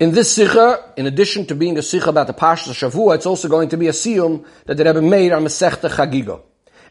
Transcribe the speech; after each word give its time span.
In 0.00 0.12
this 0.12 0.34
sikha, 0.34 0.82
in 0.96 1.06
addition 1.06 1.44
to 1.44 1.54
being 1.54 1.76
a 1.76 1.82
sikha 1.82 2.08
about 2.08 2.26
the 2.26 2.32
Parshas 2.32 2.72
Shavua, 2.72 3.16
it's 3.16 3.26
also 3.26 3.48
going 3.48 3.68
to 3.68 3.76
be 3.76 3.86
a 3.86 3.90
siyum 3.90 4.46
that 4.64 4.78
the 4.78 4.84
Rebbe 4.86 5.02
made 5.02 5.30
on 5.30 5.44
Masechta 5.44 5.90
Chagiga. 5.90 6.40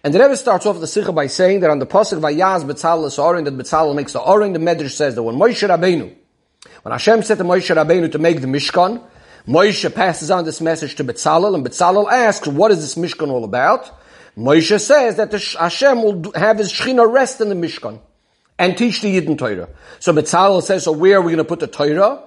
And 0.04 0.14
the 0.14 0.20
Rebbe 0.20 0.38
starts 0.38 0.68
off 0.68 0.80
the 0.80 0.86
sikha 0.86 1.12
by 1.12 1.26
saying 1.26 1.62
that 1.62 1.72
on 1.72 1.80
the 1.80 1.88
pasuk 1.88 2.20
Vayaz 2.20 2.64
Betzalel 2.70 3.08
is 3.08 3.18
Orin, 3.18 3.46
that 3.46 3.58
Betzalel 3.58 3.96
makes 3.96 4.14
the 4.14 4.20
Orin, 4.20 4.54
the 4.54 4.60
Medrash 4.60 4.92
says 4.92 5.16
that 5.16 5.24
when 5.24 5.38
Moshe 5.38 5.68
Rabbeinu, 5.68 6.14
when 6.84 6.92
Hashem 6.92 7.24
said 7.24 7.40
to 7.40 7.44
Moshe 7.44 7.76
Rabbeinu 7.76 8.12
to 8.12 8.20
make 8.20 8.42
the 8.42 8.48
Mishkan, 8.48 9.04
Moshe 9.48 9.92
passes 9.96 10.30
on 10.30 10.46
this 10.46 10.62
message 10.62 10.94
to 10.94 11.04
Betzalel, 11.04 11.56
and 11.56 11.66
Betzalel 11.66 12.12
asks, 12.12 12.48
what 12.48 12.70
is 12.70 12.80
this 12.82 12.94
Mishkan 12.94 13.32
all 13.32 13.44
about? 13.44 13.92
Moshe 14.38 14.80
says 14.80 15.16
that 15.16 15.32
the 15.32 15.40
Hashem 15.60 16.04
will 16.04 16.32
have 16.36 16.60
his 16.60 16.72
Shechina 16.72 17.12
rest 17.12 17.42
in 17.42 17.50
the 17.50 17.56
Mishkan 17.56 18.02
and 18.60 18.78
teach 18.78 19.02
the 19.02 19.20
Yidden 19.20 19.36
Torah. 19.36 19.70
So 20.00 20.14
Betzalel 20.14 20.62
says, 20.62 20.84
so 20.84 20.92
where 20.92 21.18
are 21.18 21.22
we 21.22 21.32
going 21.32 21.38
to 21.38 21.44
put 21.44 21.60
the 21.60 21.66
Torah? 21.66 22.26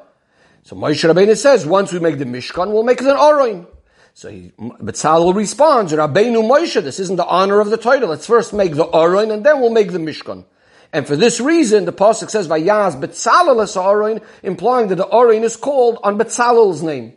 So 0.64 0.76
Moshe 0.76 1.12
Rabbeinu 1.12 1.36
says, 1.36 1.66
once 1.66 1.92
we 1.92 1.98
make 1.98 2.18
the 2.18 2.24
Mishkan, 2.24 2.73
we'll 2.73 2.84
make 2.84 3.00
it 3.00 3.06
an 3.06 3.16
Orin. 3.16 3.66
So 4.14 4.30
he, 4.30 4.52
Betzalel 4.59 5.34
responds, 5.34 5.92
Rabbeinu 5.92 6.48
Moshe, 6.48 6.80
this 6.82 7.00
isn't 7.00 7.16
the 7.16 7.27
honor 7.27 7.60
of 7.60 7.70
the 7.70 7.77
Torah. 7.77 8.06
Let's 8.06 8.27
first 8.27 8.52
make 8.52 8.74
the 8.74 8.84
Orin 8.84 9.30
and 9.30 9.45
then 9.45 9.60
we'll 9.60 9.70
make 9.70 9.90
the 9.90 9.98
Mishkan. 9.98 10.45
And 10.92 11.06
for 11.06 11.16
this 11.16 11.40
reason, 11.40 11.87
the 11.87 11.92
Pasuk 11.92 12.30
says, 12.30 12.46
Vayaz 12.46 13.01
Betzalel 13.01 13.62
es 13.62 13.77
Orin, 13.77 14.20
implying 14.42 14.88
that 14.88 14.96
the 14.96 15.06
Orin 15.06 15.42
is 15.42 15.56
called 15.56 15.98
on 16.04 16.18
Betzalel's 16.18 16.82
name. 16.82 17.15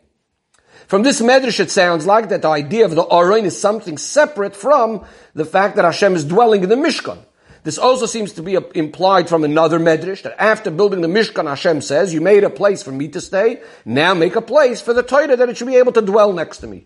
From 0.87 1.03
this 1.03 1.19
medrash, 1.19 1.59
it 1.59 1.71
sounds 1.71 2.05
like 2.05 2.29
that 2.29 2.41
the 2.41 2.47
idea 2.47 2.85
of 2.85 2.95
the 2.95 3.01
Orin 3.01 3.45
is 3.45 3.59
something 3.59 3.97
separate 3.97 4.55
from 4.55 5.05
the 5.33 5.45
fact 5.45 5.75
that 5.75 5.85
Hashem 5.85 6.15
is 6.15 6.23
dwelling 6.23 6.63
in 6.63 6.69
the 6.69 6.75
Mishkan. 6.75 7.17
This 7.65 7.79
also 7.79 8.05
seems 8.05 8.33
to 8.33 8.43
be 8.43 8.59
implied 8.75 9.27
from 9.27 9.43
another 9.43 9.79
medrash 9.79 10.21
that 10.21 10.39
after 10.39 10.69
building 10.69 11.01
the 11.01 11.07
Mishkan, 11.07 11.47
Hashem 11.47 11.81
says, 11.81 12.13
"You 12.13 12.21
made 12.21 12.43
a 12.43 12.49
place 12.51 12.83
for 12.83 12.91
me 12.91 13.07
to 13.07 13.19
stay. 13.19 13.59
Now 13.83 14.13
make 14.13 14.35
a 14.35 14.41
place 14.41 14.81
for 14.81 14.93
the 14.93 15.01
Torah 15.01 15.35
that 15.35 15.49
it 15.49 15.57
should 15.57 15.65
be 15.65 15.77
able 15.77 15.91
to 15.93 16.01
dwell 16.01 16.31
next 16.31 16.59
to 16.59 16.67
me." 16.67 16.85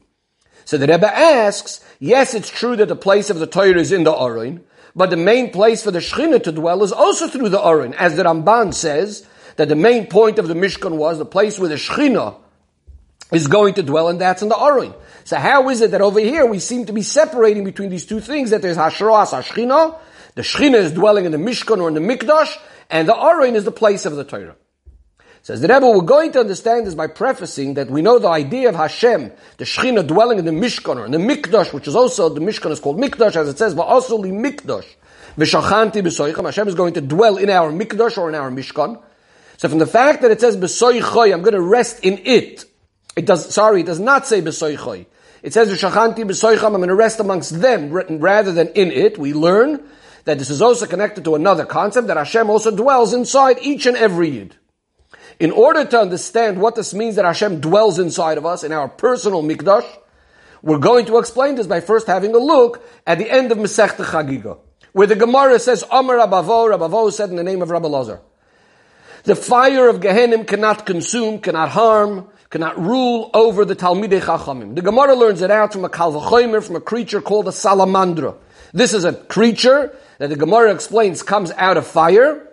So 0.64 0.78
the 0.78 0.88
Rebbe 0.88 1.14
asks, 1.14 1.81
"Yes, 2.00 2.34
it's 2.34 2.50
true 2.50 2.78
that 2.78 2.88
the 2.88 2.95
place 2.95 3.30
of 3.30 3.39
the 3.39 3.45
Torah 3.45 3.78
is 3.78 3.92
in 3.92 4.06
the 4.06 4.14
Aron, 4.14 4.62
but 4.95 5.09
the 5.09 5.17
main 5.17 5.52
place 5.52 5.84
for 5.84 5.92
the 5.92 6.00
Shechina 6.00 6.42
to 6.44 6.52
dwell 6.54 6.82
is 6.82 6.94
also 6.94 7.28
through 7.28 7.50
the 7.50 7.61
Aron, 7.61 7.94
as 7.95 8.16
the 8.16 8.23
Ramban 8.23 8.73
says 8.73 9.23
that 9.58 9.67
the 9.67 9.76
main 9.76 10.08
point 10.08 10.39
of 10.39 10.48
the 10.48 10.54
Mishkan 10.54 10.92
was 10.92 11.17
the 11.17 11.26
place 11.26 11.59
where 11.59 11.67
the 11.67 11.76
Shechina 11.76 12.36
is 13.34 13.48
going 13.48 13.73
to 13.73 13.84
dwell, 13.84 14.08
and 14.08 14.22
that's 14.22 14.42
in 14.42 14.48
the 14.48 14.58
Aron." 14.58 14.94
So 15.26 15.36
how 15.36 15.67
is 15.67 15.82
it 15.82 15.92
that 15.92 16.02
over 16.02 16.22
here 16.22 16.45
we 16.45 16.59
seem 16.59 16.86
to 16.86 16.94
be 16.94 17.02
separating 17.02 17.66
between 17.66 17.89
these 17.89 18.06
two 18.06 18.22
things? 18.22 18.52
That 18.52 18.61
there's 18.61 18.78
Hashroas 18.78 19.32
Hashchina, 19.32 19.95
the 20.40 20.45
Shechina 20.45 20.76
is 20.76 20.94
dwelling 20.94 21.26
in 21.26 21.34
the 21.34 21.38
Mishkan 21.38 21.82
or 21.82 21.90
in 21.90 21.95
the 21.95 22.00
Mikdash, 22.00 22.58
and 22.90 23.09
the 23.09 23.14
Aron 23.14 23.58
is 23.58 23.66
the 23.66 23.73
place 23.73 24.06
of 24.06 24.16
the 24.16 24.23
Torah. 24.23 24.56
Says 25.42 25.59
the 25.59 25.68
Rebbe, 25.68 25.86
we're 25.86 26.00
going 26.00 26.32
to 26.32 26.40
understand 26.40 26.88
this 26.88 26.95
by 26.95 27.08
prefacing 27.08 27.73
that 27.73 27.92
we 27.92 28.02
know 28.02 28.20
the 28.20 28.30
idea 28.30 28.70
of 28.70 28.76
Hashem, 28.76 29.34
the 29.58 29.66
Shechina 29.66 30.08
dwelling 30.08 30.40
in 30.40 30.45
the 30.45 30.52
Mishkan 30.52 30.95
or 30.95 31.06
in 31.06 31.12
the 31.12 31.17
Mikdash, 31.17 31.73
which 31.73 31.90
is 31.90 31.95
also, 31.98 32.30
the 32.30 32.40
Mishkan 32.40 32.72
is 32.72 32.80
called 32.80 32.98
Mikdash, 32.98 33.36
as 33.36 33.50
it 33.50 33.58
says, 33.58 33.76
but 33.76 33.82
also 33.82 34.17
the 34.22 34.30
Mikdash. 34.30 34.86
V'shachanti 35.38 36.02
b'soicham, 36.02 36.45
Hashem 36.45 36.70
is 36.70 36.76
going 36.76 36.94
to 36.94 37.02
dwell 37.02 37.36
in 37.36 37.50
our 37.50 37.70
Mikdash 37.73 38.17
or 38.17 38.30
in 38.30 38.36
our 38.36 38.50
Mishkan. 38.50 38.98
So 39.58 39.67
from 39.67 39.80
the 39.80 39.88
fact 39.88 40.22
that 40.22 40.32
it 40.32 40.40
says 40.40 40.56
b'soichoy, 40.56 41.34
I'm 41.34 41.42
going 41.42 41.54
to 41.54 41.62
rest 41.62 42.06
in 42.06 42.17
it, 42.23 42.64
it 43.17 43.26
does, 43.26 43.54
sorry, 43.54 43.82
it 43.82 43.88
does 43.88 44.00
not 44.00 44.26
say 44.26 44.42
b'soichoy. 44.42 45.06
It 45.44 45.52
says 45.52 45.67
v'shachanti 45.67 46.20
b'soicham, 46.20 46.67
I'm 46.67 46.76
going 46.76 46.88
to 46.88 46.95
rest 46.95 47.20
amongst 47.20 47.60
them, 47.60 47.92
rather 47.92 48.54
than 48.54 48.70
in 48.70 48.90
it. 48.94 49.17
We 49.17 49.34
learn 49.34 49.86
that 50.25 50.38
this 50.38 50.50
is 50.50 50.62
also 50.62 50.86
connected 50.86 51.23
to 51.23 51.36
another 51.36 51.66
concept 51.66 52.08
that 52.08 52.17
Hashem 52.17 52.50
also 52.50 52.75
dwells 52.75 53.14
inside 53.14 53.58
each 53.62 53.86
and 53.86 53.98
every 53.98 54.30
Yid. 54.30 54.56
In 55.39 55.52
order 55.52 55.86
to 55.86 56.00
understand 56.00 56.59
what 56.59 56.76
this 56.76 56.94
means 56.94 57.16
that 57.16 57.26
Hashem 57.26 57.61
dwells 57.61 57.98
inside 57.98 58.38
of 58.38 58.45
us 58.45 58.64
in 58.64 58.72
our 58.72 58.89
personal 58.89 59.42
mikdash, 59.42 59.88
we're 60.61 60.80
going 60.80 61.06
to 61.06 61.17
explain 61.17 61.56
this 61.56 61.67
by 61.67 61.80
first 61.80 62.08
having 62.08 62.36
a 62.36 62.39
look 62.39 62.86
at 63.08 63.17
the 63.17 63.30
end 63.30 63.52
of 63.52 63.58
Masechta 63.58 64.04
Chagiga, 64.04 64.58
where 64.92 65.08
the 65.08 65.16
Gemara 65.16 65.58
says, 65.60 65.83
Amar 65.89 66.17
Rabavo, 66.17 66.77
Rabavo 66.77 67.11
said 67.14 67.30
in 67.30 67.38
the 67.38 67.44
name 67.44 67.61
of 67.61 67.70
Rabbi 67.70 67.88
Lazar, 67.88 68.21
the 69.23 69.36
fire 69.36 69.88
of 69.88 69.98
Gehenim 70.02 70.45
cannot 70.45 70.86
consume, 70.86 71.39
cannot 71.39 71.70
harm, 71.70 72.30
cannot 72.49 72.80
rule 72.80 73.30
over 73.33 73.64
the 73.64 73.76
Talmidei 73.76 74.21
Chachamim. 74.21 74.76
The 74.76 74.82
Gemara 74.82 75.15
learns 75.15 75.42
it 75.42 75.52
out 75.52 75.71
from 75.73 75.86
a 75.86 75.89
Kalvachomer, 75.89 76.65
from 76.65 76.76
a 76.76 76.82
creature 76.82 77.21
called 77.21 77.48
a 77.48 77.52
salamandra. 77.52 78.36
This 78.73 78.94
is 78.94 79.04
a 79.04 79.14
creature 79.14 79.95
that 80.20 80.28
the 80.28 80.36
Gemara 80.36 80.72
explains 80.74 81.24
comes 81.24 81.52
out 81.52 81.78
of 81.78 81.88
fire. 81.88 82.46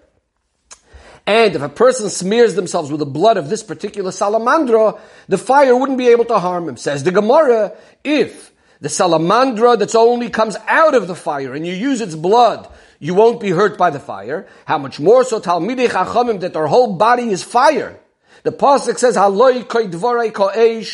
And 1.26 1.54
if 1.54 1.62
a 1.62 1.68
person 1.68 2.08
smears 2.08 2.54
themselves 2.54 2.90
with 2.90 3.00
the 3.00 3.06
blood 3.06 3.36
of 3.36 3.50
this 3.50 3.62
particular 3.62 4.12
salamandra, 4.12 4.98
the 5.28 5.36
fire 5.36 5.76
wouldn't 5.76 5.98
be 5.98 6.08
able 6.08 6.24
to 6.26 6.38
harm 6.38 6.68
him. 6.68 6.76
Says 6.76 7.02
the 7.02 7.10
Gemara, 7.10 7.76
if 8.04 8.52
the 8.80 8.88
salamandra 8.88 9.78
that's 9.78 9.96
only 9.96 10.30
comes 10.30 10.56
out 10.68 10.94
of 10.94 11.08
the 11.08 11.16
fire 11.16 11.54
and 11.54 11.66
you 11.66 11.74
use 11.74 12.00
its 12.00 12.14
blood, 12.14 12.68
you 13.00 13.14
won't 13.14 13.40
be 13.40 13.50
hurt 13.50 13.76
by 13.76 13.90
the 13.90 13.98
fire. 13.98 14.46
How 14.64 14.78
much 14.78 15.00
more 15.00 15.24
so 15.24 15.40
Talmidei 15.40 15.88
Chachamim 15.88 16.40
that 16.40 16.52
their 16.52 16.68
whole 16.68 16.96
body 16.96 17.28
is 17.30 17.42
fire. 17.42 17.98
The 18.44 18.52
Pasuk 18.52 18.96
says, 18.96 19.16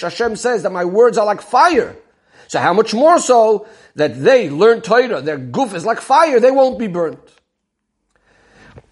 Hashem 0.00 0.37
says 0.37 0.62
that 0.62 0.72
my 0.72 0.84
words 0.87 1.19
are 1.19 1.27
like 1.27 1.43
fire. 1.43 1.97
So 2.52 2.58
how 2.58 2.74
much 2.74 2.92
more 2.92 3.18
so 3.18 3.66
that 3.94 4.22
they 4.22 4.50
learn 4.50 4.82
Torah, 4.82 5.22
their 5.22 5.38
goof 5.38 5.72
is 5.72 5.86
like 5.86 6.02
fire, 6.02 6.38
they 6.38 6.50
won't 6.50 6.78
be 6.78 6.86
burnt. 6.86 7.18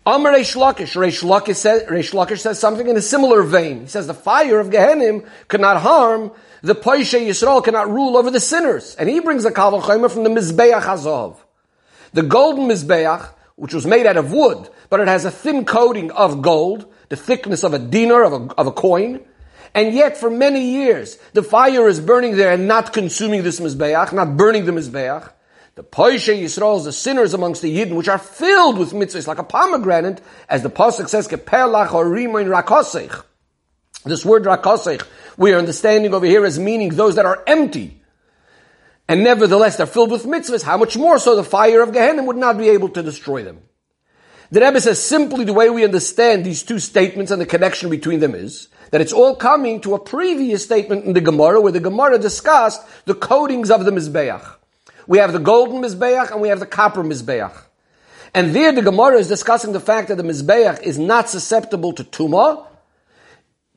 Amr 0.07 0.33
Reish 0.33 0.57
Lakish, 0.57 0.97
Reish 0.97 1.23
Lakish 1.23 1.57
says, 1.57 1.83
Reish 1.83 2.15
Lakish 2.15 2.39
says 2.39 2.59
something 2.59 2.89
in 2.89 2.97
a 2.97 3.03
similar 3.03 3.43
vein. 3.43 3.83
He 3.83 3.87
says 3.89 4.07
the 4.07 4.15
fire 4.15 4.61
of 4.61 4.69
Gehenim 4.71 5.29
cannot 5.49 5.83
harm, 5.83 6.33
the 6.63 6.75
Paishe 6.75 7.21
Yisrael 7.21 7.63
cannot 7.63 7.91
rule 7.91 8.17
over 8.17 8.31
the 8.31 8.41
sinners. 8.41 8.95
And 8.95 9.11
he 9.11 9.21
brings 9.21 9.45
a 9.45 9.51
Kalvachaymer 9.51 10.11
from 10.11 10.25
the 10.25 10.31
Mizbeach 10.31 10.81
Hazov. 10.81 11.37
The 12.15 12.23
golden 12.23 12.67
Mizbeach, 12.67 13.29
which 13.57 13.75
was 13.75 13.85
made 13.85 14.07
out 14.07 14.17
of 14.17 14.33
wood, 14.33 14.71
but 14.89 15.01
it 15.01 15.09
has 15.09 15.27
a 15.27 15.31
thin 15.31 15.67
coating 15.67 16.11
of 16.13 16.41
gold, 16.41 16.91
the 17.11 17.17
thickness 17.17 17.63
of 17.63 17.75
a 17.75 17.79
dinar, 17.79 18.25
of 18.25 18.33
a, 18.33 18.55
of 18.55 18.67
a 18.69 18.73
coin, 18.73 19.21
and 19.75 19.95
yet, 19.95 20.17
for 20.17 20.31
many 20.31 20.73
years, 20.73 21.17
the 21.33 21.43
fire 21.43 21.89
is 21.89 22.01
burning 22.01 22.37
there 22.37 22.53
and 22.53 22.67
not 22.67 22.93
consuming 22.93 23.43
this 23.43 23.61
Mizbeach, 23.61 24.13
not 24.13 24.37
burning 24.37 24.65
the 24.65 24.73
Mizbeach. 24.73 25.33
The 25.77 25.85
Poishe 25.85 26.37
Yisrael, 26.37 26.83
the 26.83 26.93
sinners 26.93 27.33
amongst 27.33 27.63
the 27.63 27.75
Yidden, 27.75 27.95
which 27.95 28.09
are 28.09 28.19
filled 28.19 28.79
with 28.79 28.93
mitzvahs 28.93 29.29
like 29.29 29.39
a 29.39 29.45
pomegranate, 29.45 30.21
as 30.49 30.63
the 30.63 30.71
Pasuk 30.71 31.09
says, 31.09 31.29
Kepelach 31.29 31.95
or 31.95 32.05
Rimoin 32.05 32.49
Rakosech. 32.49 33.25
This 34.05 34.25
word 34.25 34.45
Rakosech, 34.45 35.07
we 35.37 35.53
are 35.53 35.59
understanding 35.59 36.13
over 36.13 36.27
here 36.27 36.45
as 36.45 36.59
meaning 36.59 36.91
those 36.91 37.15
that 37.15 37.27
are 37.27 37.43
empty. 37.47 38.03
And 39.09 39.23
nevertheless, 39.23 39.77
they're 39.77 39.87
filled 39.87 40.11
with 40.11 40.25
mitzvahs. 40.25 40.63
How 40.63 40.77
much 40.77 40.97
more 40.97 41.19
so 41.19 41.37
the 41.37 41.45
fire 41.45 41.83
of 41.83 41.93
Gehenna 41.93 42.25
would 42.25 42.37
not 42.37 42.59
be 42.59 42.71
able 42.71 42.89
to 42.91 43.03
destroy 43.03 43.45
them. 43.45 43.61
The 44.51 44.61
Rebbe 44.61 44.81
says 44.81 45.03
simply 45.03 45.45
the 45.45 45.53
way 45.53 45.71
we 45.71 45.85
understand 45.85 46.45
these 46.45 46.65
two 46.65 46.81
statements 46.81 47.31
and 47.31 47.41
the 47.41 47.47
connection 47.47 47.89
between 47.89 48.19
them 48.19 48.35
is 48.35 48.69
that 48.91 49.01
it's 49.01 49.13
all 49.13 49.37
coming 49.37 49.81
to 49.81 49.95
a 49.95 49.99
previous 49.99 50.65
statement 50.65 51.05
in 51.05 51.13
the 51.13 51.21
Gemara 51.21 51.61
where 51.61 51.73
the 51.73 51.81
Gemara 51.81 52.19
discussed 52.19 52.83
the 53.05 53.15
coatings 53.15 53.71
of 53.71 53.85
the 53.85 53.91
Mizbeach. 53.91 54.57
We 55.07 55.19
have 55.19 55.33
the 55.33 55.39
golden 55.39 55.83
Mizbeach 55.83 56.31
and 56.31 56.41
we 56.41 56.49
have 56.49 56.61
the 56.61 56.67
copper 56.67 57.03
Mizbeach. 57.03 57.53
And 58.35 58.55
there 58.55 58.73
the 58.73 58.83
Gemara 58.83 59.17
is 59.19 59.29
discussing 59.29 59.73
the 59.73 59.81
fact 59.81 60.09
that 60.09 60.17
the 60.17 60.23
Mizbeach 60.23 60.83
is 60.83 60.99
not 60.99 61.29
susceptible 61.29 61.93
to 61.95 62.05
Tumah, 62.05 62.67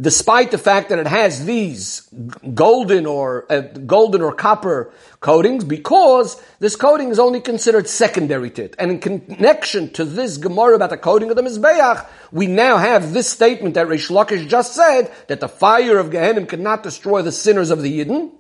despite 0.02 0.50
the 0.50 0.58
fact 0.58 0.90
that 0.90 0.98
it 0.98 1.08
has 1.08 1.46
these 1.46 2.10
golden 2.54 3.06
or 3.06 3.46
uh, 3.52 3.62
golden 3.62 4.22
or 4.22 4.34
copper 4.34 4.92
coatings, 5.20 5.64
because 5.64 6.42
this 6.60 6.76
coating 6.76 7.10
is 7.10 7.20
only 7.20 7.40
considered 7.40 7.88
secondary 7.88 8.50
to 8.50 8.64
it. 8.64 8.76
And 8.80 8.92
in 8.92 9.00
connection 9.00 9.92
to 9.92 10.04
this 10.04 10.38
Gemara 10.38 10.76
about 10.76 10.90
the 10.90 10.98
coating 10.98 11.30
of 11.30 11.36
the 11.36 11.44
Mizbeach, 11.44 12.08
we 12.32 12.48
now 12.48 12.78
have 12.78 13.14
this 13.14 13.30
statement 13.30 13.76
that 13.76 13.88
Rish 13.88 14.10
Lakish 14.10 14.48
just 14.48 14.74
said, 14.74 15.12
that 15.28 15.40
the 15.40 15.48
fire 15.48 16.00
of 16.00 16.10
Gehenim 16.10 16.50
cannot 16.50 16.82
destroy 16.82 17.22
the 17.22 17.32
sinners 17.32 17.70
of 17.70 17.82
the 17.82 18.00
Yidden. 18.00 18.32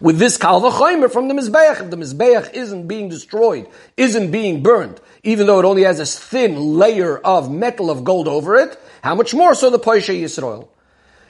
With 0.00 0.18
this 0.18 0.38
kalvachomer 0.38 1.10
from 1.10 1.28
the 1.28 1.34
Mizbeach, 1.34 1.82
if 1.82 1.90
the 1.90 1.96
Mizbeach 1.96 2.54
isn't 2.54 2.86
being 2.86 3.08
destroyed, 3.08 3.68
isn't 3.96 4.30
being 4.30 4.62
burned, 4.62 5.00
even 5.22 5.46
though 5.46 5.58
it 5.58 5.64
only 5.64 5.82
has 5.82 5.98
this 5.98 6.18
thin 6.18 6.56
layer 6.56 7.18
of 7.18 7.50
metal 7.50 7.90
of 7.90 8.04
gold 8.04 8.28
over 8.28 8.56
it, 8.56 8.78
how 9.06 9.14
much 9.14 9.32
more 9.32 9.54
so 9.54 9.70
the 9.70 9.78
Poishe 9.78 10.20
Yisrael? 10.20 10.66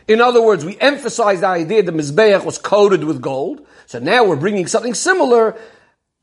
In 0.08 0.22
other 0.22 0.40
words, 0.40 0.64
we 0.64 0.78
emphasize 0.78 1.40
the 1.40 1.48
idea 1.48 1.82
that 1.82 1.94
Mizbeach 1.94 2.42
was 2.42 2.56
coated 2.56 3.04
with 3.04 3.20
gold. 3.20 3.66
So 3.84 3.98
now 3.98 4.24
we're 4.24 4.36
bringing 4.36 4.66
something 4.66 4.94
similar 4.94 5.58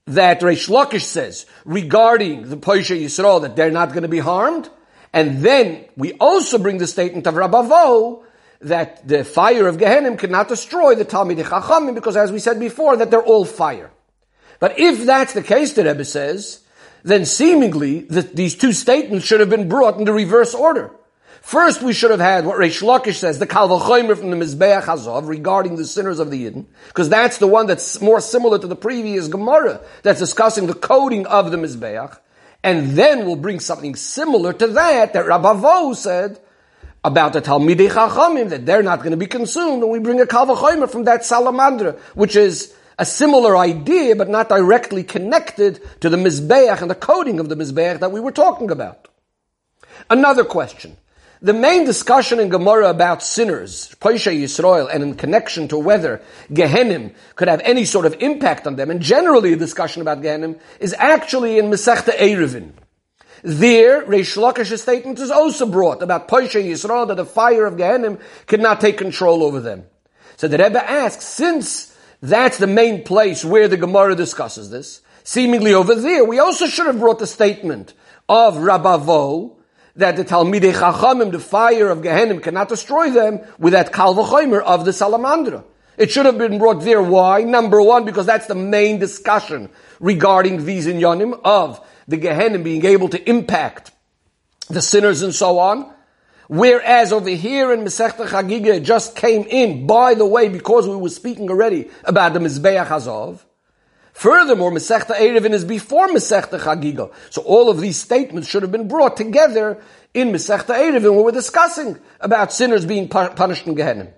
that 0.07 0.41
Reish 0.41 0.67
Lakish 0.67 1.03
says 1.03 1.45
regarding 1.63 2.49
the 2.49 2.57
Poishe 2.57 2.99
Yisrael 2.99 3.43
that 3.43 3.55
they're 3.55 3.69
not 3.69 3.89
going 3.89 4.01
to 4.01 4.09
be 4.09 4.17
harmed. 4.17 4.67
And 5.13 5.43
then 5.43 5.85
we 5.95 6.13
also 6.13 6.57
bring 6.57 6.79
the 6.79 6.87
statement 6.87 7.27
of 7.27 7.35
Rabavo 7.35 8.23
that 8.61 9.07
the 9.07 9.23
fire 9.23 9.67
of 9.67 9.77
Gehenim 9.77 10.17
cannot 10.17 10.47
destroy 10.47 10.95
the 10.95 11.05
Talmidei 11.05 11.43
Chachamim 11.43 11.93
because 11.93 12.17
as 12.17 12.31
we 12.31 12.39
said 12.39 12.59
before, 12.59 12.97
that 12.97 13.11
they're 13.11 13.21
all 13.21 13.45
fire. 13.45 13.91
But 14.59 14.79
if 14.79 15.05
that's 15.05 15.33
the 15.33 15.43
case, 15.43 15.73
the 15.73 15.83
Rebbe 15.83 16.03
says, 16.03 16.63
then 17.03 17.25
seemingly 17.25 17.99
the, 17.99 18.23
these 18.23 18.55
two 18.55 18.73
statements 18.73 19.27
should 19.27 19.39
have 19.39 19.51
been 19.51 19.69
brought 19.69 19.99
in 19.99 20.05
the 20.05 20.13
reverse 20.13 20.55
order. 20.55 20.89
First, 21.43 21.83
we 21.83 21.91
should 21.91 22.11
have 22.11 22.21
had 22.21 22.45
what 22.45 22.57
Reish 22.57 22.81
Lakish 22.81 23.15
says, 23.15 23.37
the 23.37 23.45
Kalvachomer 23.45 24.17
from 24.17 24.31
the 24.31 24.37
Mizbeach 24.37 24.83
Hazov 24.83 25.27
regarding 25.27 25.75
the 25.75 25.83
sinners 25.83 26.19
of 26.19 26.31
the 26.31 26.45
Yidden, 26.45 26.65
because 26.87 27.09
that's 27.09 27.37
the 27.37 27.47
one 27.47 27.67
that's 27.67 27.99
more 27.99 28.21
similar 28.21 28.57
to 28.57 28.65
the 28.65 28.77
previous 28.77 29.27
Gemara 29.27 29.81
that's 30.03 30.19
discussing 30.19 30.67
the 30.67 30.73
coding 30.73 31.27
of 31.27 31.51
the 31.51 31.57
Mizbeach. 31.57 32.17
And 32.63 32.91
then 32.91 33.25
we'll 33.25 33.35
bring 33.35 33.59
something 33.59 33.93
similar 33.95 34.53
to 34.53 34.67
that 34.67 35.11
that 35.13 35.25
Rabavo 35.25 35.93
said 35.97 36.39
about 37.03 37.33
the 37.33 37.41
Talmidei 37.41 37.89
Chachamim, 37.89 38.47
that 38.49 38.65
they're 38.65 38.81
not 38.81 38.99
going 38.99 39.11
to 39.11 39.17
be 39.17 39.27
consumed, 39.27 39.83
and 39.83 39.91
we 39.91 39.99
bring 39.99 40.21
a 40.21 40.25
Kalvachomer 40.25 40.89
from 40.89 41.03
that 41.03 41.23
Salamandra, 41.23 41.99
which 42.15 42.37
is 42.37 42.73
a 42.97 43.05
similar 43.05 43.57
idea, 43.57 44.15
but 44.15 44.29
not 44.29 44.47
directly 44.47 45.03
connected 45.03 45.81
to 45.99 46.09
the 46.09 46.17
Mizbeach 46.17 46.81
and 46.81 46.89
the 46.89 46.95
coding 46.95 47.41
of 47.41 47.49
the 47.49 47.55
Mizbeach 47.57 47.99
that 47.99 48.13
we 48.13 48.21
were 48.21 48.31
talking 48.31 48.71
about. 48.71 49.09
Another 50.09 50.45
question. 50.45 50.95
The 51.43 51.53
main 51.53 51.83
discussion 51.83 52.39
in 52.39 52.47
Gemara 52.47 52.89
about 52.89 53.21
sinners, 53.21 53.93
Poisha 53.99 54.31
Yisrael, 54.31 54.89
and 54.89 55.03
in 55.03 55.15
connection 55.15 55.67
to 55.67 55.77
whether 55.77 56.21
Gehenim 56.49 57.13
could 57.35 57.49
have 57.49 57.59
any 57.65 57.83
sort 57.83 58.05
of 58.05 58.15
impact 58.21 58.65
on 58.65 58.77
them, 58.77 58.89
and 58.89 59.01
generally 59.01 59.51
a 59.51 59.57
discussion 59.57 60.01
about 60.01 60.21
Gehenim, 60.21 60.57
is 60.79 60.95
actually 60.97 61.59
in 61.59 61.65
Masechta 61.65 62.17
Eruvin. 62.17 62.71
There, 63.41 64.03
Reish 64.03 64.37
Lakish's 64.37 64.83
statement 64.83 65.19
is 65.19 65.31
also 65.31 65.65
brought 65.65 66.01
about 66.01 66.29
Poisha 66.29 66.63
Yisrael, 66.63 67.09
that 67.09 67.17
the 67.17 67.25
fire 67.25 67.65
of 67.65 67.73
Gehenim 67.73 68.21
could 68.47 68.61
not 68.61 68.79
take 68.79 68.97
control 68.97 69.43
over 69.43 69.59
them. 69.59 69.83
So 70.37 70.47
the 70.47 70.57
Rebbe 70.57 70.81
asks, 70.81 71.25
since 71.25 71.93
that's 72.21 72.57
the 72.57 72.67
main 72.67 73.03
place 73.03 73.43
where 73.43 73.67
the 73.67 73.75
Gemara 73.75 74.15
discusses 74.15 74.69
this, 74.69 75.01
seemingly 75.25 75.73
over 75.73 75.93
there, 75.93 76.23
we 76.23 76.39
also 76.39 76.67
should 76.67 76.87
have 76.87 76.99
brought 76.99 77.19
the 77.19 77.27
statement 77.27 77.93
of 78.29 78.55
Rabavo, 78.55 79.57
that 79.95 80.15
the 80.15 80.25
Talmidei 80.25 80.73
Chachamim, 80.73 81.31
the 81.31 81.39
fire 81.39 81.89
of 81.89 81.99
Gehenim, 81.99 82.41
cannot 82.41 82.69
destroy 82.69 83.11
them 83.11 83.41
with 83.59 83.73
that 83.73 83.93
Kal 83.93 84.19
of 84.19 84.85
the 84.85 84.91
Salamandra. 84.91 85.63
It 85.97 86.11
should 86.11 86.25
have 86.25 86.37
been 86.37 86.57
brought 86.57 86.81
there. 86.81 87.01
Why? 87.01 87.43
Number 87.43 87.81
one, 87.81 88.03
because 88.05 88.25
that's 88.25 88.47
the 88.47 88.55
main 88.55 88.97
discussion 88.97 89.69
regarding 89.99 90.65
these 90.65 90.87
inyanim 90.87 91.39
of 91.43 91.79
the 92.07 92.17
Gehenim 92.17 92.63
being 92.63 92.83
able 92.85 93.09
to 93.09 93.29
impact 93.29 93.91
the 94.69 94.81
sinners 94.81 95.21
and 95.21 95.35
so 95.35 95.59
on. 95.59 95.93
Whereas 96.47 97.13
over 97.13 97.29
here 97.29 97.71
in 97.71 97.81
Masechta 97.81 98.27
Chagiga, 98.27 98.75
it 98.77 98.83
just 98.83 99.15
came 99.15 99.43
in, 99.43 99.85
by 99.87 100.13
the 100.13 100.25
way, 100.25 100.49
because 100.49 100.87
we 100.87 100.95
were 100.95 101.09
speaking 101.09 101.49
already 101.49 101.89
about 102.03 102.33
the 102.33 102.39
Mizbeach 102.39 102.87
Hazov. 102.87 103.39
Furthermore, 104.13 104.71
Masechta 104.71 105.15
Eruvin 105.15 105.53
is 105.53 105.65
before 105.65 106.07
Masechta 106.07 106.59
Chagiga. 106.59 107.11
So 107.31 107.41
all 107.41 107.69
of 107.69 107.81
these 107.81 107.97
statements 107.97 108.47
should 108.47 108.61
have 108.61 108.71
been 108.71 108.87
brought 108.87 109.17
together 109.17 109.81
in 110.13 110.31
Masechta 110.31 110.75
Eruvin 110.75 111.15
where 111.15 111.23
we're 111.23 111.31
discussing 111.31 111.99
about 112.19 112.53
sinners 112.53 112.85
being 112.85 113.09
punished 113.09 113.65
in 113.67 113.73
Gehenna. 113.73 114.13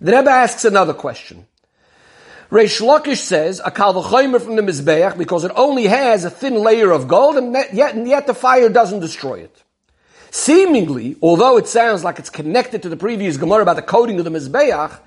The 0.00 0.12
Rebbe 0.12 0.30
asks 0.30 0.64
another 0.64 0.94
question. 0.94 1.46
Reish 2.50 2.80
Lakish 2.80 3.18
says, 3.18 3.60
a 3.64 3.70
kalvachomer 3.70 4.40
from 4.40 4.56
the 4.56 4.62
Mizbeach 4.62 5.18
because 5.18 5.44
it 5.44 5.52
only 5.56 5.86
has 5.86 6.24
a 6.24 6.30
thin 6.30 6.54
layer 6.54 6.90
of 6.90 7.08
gold 7.08 7.36
and 7.36 7.52
yet, 7.72 7.94
and 7.94 8.06
yet 8.06 8.26
the 8.26 8.34
fire 8.34 8.68
doesn't 8.68 9.00
destroy 9.00 9.40
it. 9.40 9.62
Seemingly, 10.30 11.16
although 11.20 11.56
it 11.56 11.66
sounds 11.66 12.04
like 12.04 12.18
it's 12.18 12.30
connected 12.30 12.82
to 12.82 12.88
the 12.88 12.96
previous 12.96 13.36
Gemara 13.36 13.62
about 13.62 13.76
the 13.76 13.82
coating 13.82 14.18
of 14.18 14.24
the 14.24 14.30
Mizbeach, 14.30 14.98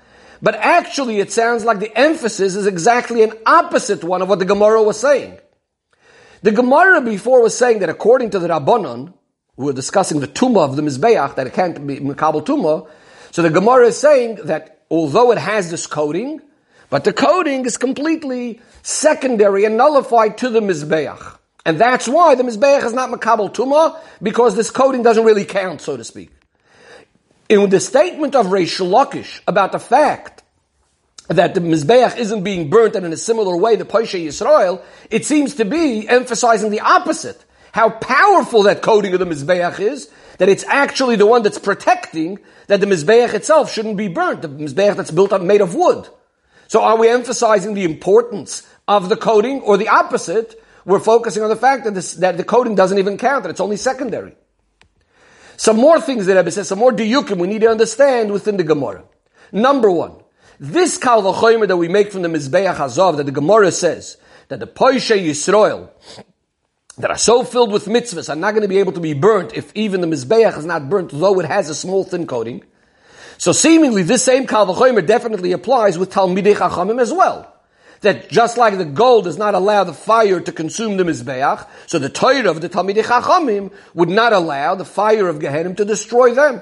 but 0.42 0.54
actually, 0.56 1.20
it 1.20 1.32
sounds 1.32 1.64
like 1.64 1.78
the 1.78 1.96
emphasis 1.96 2.56
is 2.56 2.66
exactly 2.66 3.22
an 3.22 3.32
opposite 3.46 4.04
one 4.04 4.22
of 4.22 4.28
what 4.28 4.38
the 4.38 4.44
Gemara 4.44 4.82
was 4.82 4.98
saying. 4.98 5.38
The 6.42 6.52
Gemara 6.52 7.00
before 7.00 7.42
was 7.42 7.56
saying 7.56 7.80
that 7.80 7.88
according 7.88 8.30
to 8.30 8.38
the 8.38 8.48
Rabbanon, 8.48 9.12
we 9.56 9.64
were 9.66 9.72
discussing 9.72 10.20
the 10.20 10.28
tumah 10.28 10.64
of 10.64 10.76
the 10.76 10.82
Mizbeach, 10.82 11.34
that 11.36 11.46
it 11.46 11.54
can't 11.54 11.86
be 11.86 11.98
Mikabal 11.98 12.44
tumah, 12.44 12.88
so 13.30 13.42
the 13.42 13.50
Gemara 13.50 13.86
is 13.86 13.98
saying 13.98 14.36
that 14.44 14.84
although 14.90 15.32
it 15.32 15.38
has 15.38 15.70
this 15.70 15.86
coating, 15.86 16.40
but 16.90 17.04
the 17.04 17.12
coating 17.12 17.64
is 17.64 17.76
completely 17.76 18.60
secondary 18.82 19.64
and 19.64 19.76
nullified 19.76 20.38
to 20.38 20.50
the 20.50 20.60
Mizbeach. 20.60 21.38
And 21.64 21.80
that's 21.80 22.06
why 22.06 22.34
the 22.36 22.44
Mizbeach 22.44 22.84
is 22.84 22.92
not 22.92 23.10
Makabal 23.10 23.52
Tumah, 23.52 23.98
because 24.22 24.54
this 24.54 24.70
coating 24.70 25.02
doesn't 25.02 25.24
really 25.24 25.44
count, 25.44 25.80
so 25.80 25.96
to 25.96 26.04
speak 26.04 26.30
in 27.48 27.68
the 27.70 27.80
statement 27.80 28.34
of 28.34 28.46
Reish 28.46 28.84
Lakish 28.84 29.40
about 29.46 29.72
the 29.72 29.78
fact 29.78 30.42
that 31.28 31.54
the 31.54 31.60
Mizbeach 31.60 32.16
isn't 32.16 32.44
being 32.44 32.70
burnt 32.70 32.94
and 32.94 33.04
in 33.04 33.12
a 33.12 33.16
similar 33.16 33.56
way 33.56 33.76
the 33.76 33.84
Paisha 33.84 34.24
Yisrael, 34.24 34.82
it 35.10 35.24
seems 35.24 35.56
to 35.56 35.64
be 35.64 36.08
emphasizing 36.08 36.70
the 36.70 36.80
opposite. 36.80 37.44
How 37.72 37.90
powerful 37.90 38.64
that 38.64 38.82
coating 38.82 39.12
of 39.12 39.20
the 39.20 39.26
Mizbeach 39.26 39.80
is, 39.80 40.10
that 40.38 40.48
it's 40.48 40.64
actually 40.64 41.16
the 41.16 41.26
one 41.26 41.42
that's 41.42 41.58
protecting 41.58 42.38
that 42.68 42.80
the 42.80 42.86
Mizbeach 42.86 43.34
itself 43.34 43.72
shouldn't 43.72 43.96
be 43.96 44.08
burnt, 44.08 44.42
the 44.42 44.48
Mizbeach 44.48 44.96
that's 44.96 45.10
built 45.10 45.32
up 45.32 45.42
made 45.42 45.60
of 45.60 45.74
wood. 45.74 46.08
So 46.68 46.82
are 46.82 46.96
we 46.96 47.08
emphasizing 47.08 47.74
the 47.74 47.84
importance 47.84 48.66
of 48.88 49.08
the 49.08 49.16
coating 49.16 49.60
or 49.60 49.76
the 49.76 49.88
opposite? 49.88 50.60
We're 50.84 51.00
focusing 51.00 51.42
on 51.42 51.48
the 51.48 51.56
fact 51.56 51.84
that, 51.84 51.94
this, 51.94 52.14
that 52.14 52.36
the 52.36 52.44
coating 52.44 52.74
doesn't 52.74 52.98
even 52.98 53.18
count, 53.18 53.44
that 53.44 53.50
it's 53.50 53.60
only 53.60 53.76
secondary. 53.76 54.34
Some 55.56 55.76
more 55.76 56.00
things 56.00 56.26
that 56.26 56.36
Rebbe 56.36 56.50
says, 56.50 56.68
some 56.68 56.78
more 56.78 56.92
diyukim 56.92 57.38
we 57.38 57.48
need 57.48 57.62
to 57.62 57.68
understand 57.68 58.30
within 58.30 58.56
the 58.56 58.64
Gemara. 58.64 59.04
Number 59.52 59.90
one, 59.90 60.16
this 60.60 60.98
kal 60.98 61.22
v'chomer 61.22 61.66
that 61.68 61.76
we 61.76 61.88
make 61.88 62.12
from 62.12 62.22
the 62.22 62.28
Mizbeach 62.28 62.76
Hazov, 62.76 63.16
that 63.16 63.26
the 63.26 63.32
Gemara 63.32 63.72
says, 63.72 64.16
that 64.48 64.60
the 64.60 64.66
Poishe 64.66 65.18
Yisrael, 65.18 65.90
that 66.98 67.10
are 67.10 67.18
so 67.18 67.44
filled 67.44 67.72
with 67.72 67.86
mitzvahs 67.86 68.30
are 68.30 68.36
not 68.36 68.52
going 68.52 68.62
to 68.62 68.68
be 68.68 68.78
able 68.78 68.92
to 68.92 69.00
be 69.00 69.12
burnt 69.12 69.54
if 69.54 69.70
even 69.74 70.00
the 70.00 70.06
Mizbeach 70.06 70.56
is 70.56 70.64
not 70.64 70.88
burnt, 70.88 71.10
though 71.12 71.38
it 71.40 71.46
has 71.46 71.68
a 71.68 71.74
small 71.74 72.04
thin 72.04 72.26
coating. 72.26 72.64
So 73.38 73.52
seemingly 73.52 74.02
this 74.02 74.24
same 74.24 74.46
kal 74.46 74.66
v'chomer 74.66 75.06
definitely 75.06 75.52
applies 75.52 75.98
with 75.98 76.10
Talmidei 76.10 76.54
Chachamim 76.54 77.00
as 77.00 77.12
well 77.12 77.55
that 78.00 78.28
just 78.28 78.56
like 78.56 78.76
the 78.78 78.84
gold 78.84 79.24
does 79.24 79.38
not 79.38 79.54
allow 79.54 79.84
the 79.84 79.92
fire 79.92 80.40
to 80.40 80.52
consume 80.52 80.96
the 80.96 81.04
Mizbeach, 81.04 81.66
so 81.86 81.98
the 81.98 82.08
Torah 82.08 82.50
of 82.50 82.60
the 82.60 82.68
Talmidei 82.68 83.02
Chachamim 83.02 83.72
would 83.94 84.08
not 84.08 84.32
allow 84.32 84.74
the 84.74 84.84
fire 84.84 85.28
of 85.28 85.38
Gehenna 85.38 85.74
to 85.74 85.84
destroy 85.84 86.34
them. 86.34 86.60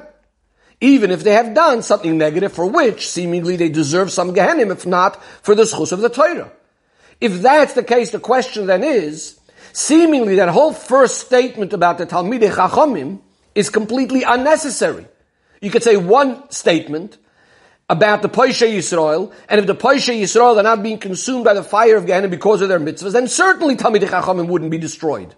Even 0.80 1.10
if 1.10 1.24
they 1.24 1.32
have 1.32 1.54
done 1.54 1.82
something 1.82 2.18
negative 2.18 2.52
for 2.52 2.66
which 2.66 3.08
seemingly 3.08 3.56
they 3.56 3.68
deserve 3.68 4.10
some 4.10 4.34
Gehenna, 4.34 4.72
if 4.72 4.86
not 4.86 5.22
for 5.42 5.54
the 5.54 5.62
schus 5.62 5.92
of 5.92 6.00
the 6.00 6.08
Torah. 6.08 6.52
If 7.20 7.42
that's 7.42 7.74
the 7.74 7.84
case, 7.84 8.10
the 8.10 8.18
question 8.18 8.66
then 8.66 8.84
is, 8.84 9.38
seemingly 9.72 10.36
that 10.36 10.48
whole 10.48 10.72
first 10.72 11.20
statement 11.20 11.72
about 11.72 11.98
the 11.98 12.06
Talmidei 12.06 12.50
Chachamim 12.50 13.20
is 13.54 13.70
completely 13.70 14.24
unnecessary. 14.24 15.06
You 15.60 15.70
could 15.70 15.82
say 15.82 15.96
one 15.96 16.50
statement, 16.50 17.16
about 17.94 18.22
the 18.22 18.28
Paisha 18.28 18.68
Yisrael, 18.68 19.32
and 19.48 19.60
if 19.60 19.66
the 19.66 19.74
Paisha 19.74 20.12
Yisrael 20.12 20.58
are 20.58 20.62
not 20.62 20.82
being 20.82 20.98
consumed 20.98 21.44
by 21.44 21.54
the 21.54 21.62
fire 21.62 21.96
of 21.96 22.06
Gehenna 22.06 22.28
because 22.28 22.60
of 22.60 22.68
their 22.68 22.80
mitzvahs, 22.80 23.12
then 23.12 23.28
certainly 23.28 23.76
Talmidei 23.76 24.08
Chachamim 24.08 24.48
wouldn't 24.48 24.70
be 24.70 24.78
destroyed. 24.78 25.34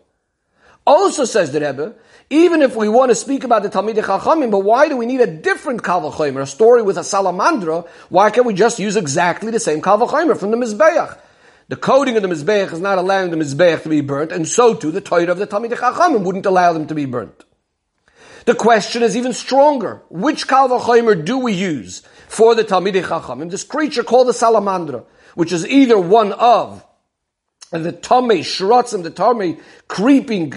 Also 0.87 1.25
says 1.25 1.53
the 1.53 1.61
Rebbe, 1.61 1.95
even 2.31 2.63
if 2.63 2.75
we 2.75 2.89
want 2.89 3.11
to 3.11 3.15
speak 3.15 3.45
about 3.45 3.63
the 3.63 3.69
Talmidei 3.69 4.03
Chachamim, 4.03 4.51
but 4.51 4.61
why 4.61 4.89
do 4.89 4.97
we 4.97 5.07
need 5.07 5.21
a 5.21 5.27
different 5.27 5.83
Kalvachomer, 5.83 6.43
a 6.43 6.47
story 6.47 6.83
with 6.83 6.97
a 6.97 7.03
salamandra? 7.03 7.87
Why 8.09 8.31
can't 8.31 8.47
we 8.47 8.55
just 8.55 8.79
use 8.79 8.97
exactly 8.97 9.51
the 9.51 9.61
same 9.61 9.83
Kalvachomer 9.83 10.39
from 10.39 10.51
the 10.51 10.57
Mizbeach? 10.57 11.19
The 11.69 11.77
coding 11.77 12.17
of 12.17 12.23
the 12.23 12.29
Mizbeach 12.29 12.73
is 12.73 12.81
not 12.81 12.99
allowing 12.99 13.31
the 13.31 13.37
Mizbeach 13.37 13.83
to 13.83 13.89
be 13.89 14.01
burnt, 14.01 14.33
and 14.33 14.47
so 14.47 14.75
too 14.75 14.91
the 14.91 15.01
Torah 15.01 15.31
of 15.31 15.39
the 15.39 15.47
Talmidei 15.47 15.77
Chachamim 15.77 16.25
wouldn't 16.25 16.47
allow 16.47 16.73
them 16.73 16.87
to 16.87 16.95
be 16.95 17.05
burnt. 17.05 17.45
The 18.47 18.55
question 18.55 19.03
is 19.03 19.17
even 19.17 19.33
stronger. 19.33 20.03
Which 20.09 20.49
Kalvachomer 20.49 21.25
do 21.25 21.39
we 21.39 21.53
use? 21.53 22.03
for 22.29 22.55
the 22.55 22.65
Talmidei 22.65 23.03
Chachamim, 23.03 23.51
this 23.51 23.65
creature 23.65 24.03
called 24.03 24.29
the 24.29 24.33
salamandra, 24.33 25.05
which 25.35 25.53
is 25.53 25.67
either 25.67 25.99
one 25.99 26.33
of 26.33 26.85
the 27.71 27.93
Tomei 27.93 28.41
Shrotzim, 28.41 29.03
the 29.03 29.11
Tomei 29.11 29.61
creeping 29.89 30.55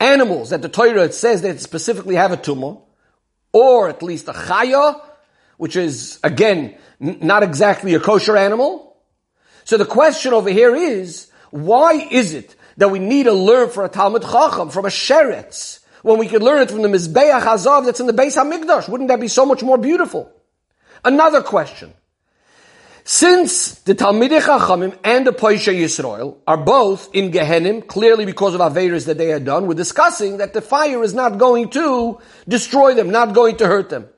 animals 0.00 0.50
that 0.50 0.62
the 0.62 0.68
Torah 0.68 1.10
says 1.12 1.42
that 1.42 1.60
specifically 1.60 2.14
have 2.14 2.32
a 2.32 2.36
tumah, 2.36 2.80
or 3.52 3.88
at 3.88 4.02
least 4.02 4.28
a 4.28 4.32
chaya, 4.32 5.00
which 5.56 5.76
is, 5.76 6.20
again, 6.22 6.76
n- 7.00 7.18
not 7.22 7.42
exactly 7.42 7.94
a 7.94 8.00
kosher 8.00 8.36
animal. 8.36 8.96
So 9.64 9.76
the 9.76 9.84
question 9.84 10.32
over 10.32 10.50
here 10.50 10.74
is, 10.74 11.30
why 11.50 11.94
is 12.10 12.34
it 12.34 12.54
that 12.76 12.90
we 12.90 13.00
need 13.00 13.24
to 13.24 13.32
learn 13.32 13.70
for 13.70 13.84
a 13.84 13.88
Talmud 13.88 14.22
Chacham, 14.22 14.70
from 14.70 14.84
a 14.84 14.88
Sheretz, 14.88 15.80
when 16.02 16.18
we 16.18 16.26
could 16.26 16.42
learn 16.42 16.62
it 16.62 16.70
from 16.70 16.82
the 16.82 16.88
Mizbeach 16.88 17.40
Hazav 17.40 17.84
that's 17.84 18.00
in 18.00 18.06
the 18.06 18.12
Beis 18.12 18.36
HaMikdash? 18.36 18.88
Wouldn't 18.88 19.08
that 19.08 19.20
be 19.20 19.28
so 19.28 19.44
much 19.44 19.62
more 19.62 19.78
beautiful? 19.78 20.32
Another 21.04 21.42
question. 21.42 21.92
Since 23.10 23.72
the 23.84 23.94
Talmidei 23.94 24.42
Chachamim 24.42 24.94
and 25.02 25.26
the 25.26 25.30
Poisha 25.30 25.74
Yisrael 25.74 26.36
are 26.46 26.58
both 26.58 27.08
in 27.14 27.30
Gehenim, 27.30 27.86
clearly 27.86 28.26
because 28.26 28.54
of 28.54 28.60
Averis 28.60 29.06
that 29.06 29.16
they 29.16 29.28
had 29.28 29.46
done, 29.46 29.66
we're 29.66 29.72
discussing 29.72 30.36
that 30.36 30.52
the 30.52 30.60
fire 30.60 31.02
is 31.02 31.14
not 31.14 31.38
going 31.38 31.70
to 31.70 32.18
destroy 32.46 32.92
them, 32.92 33.08
not 33.08 33.32
going 33.32 33.56
to 33.56 33.66
hurt 33.66 33.88
them. 33.88 34.08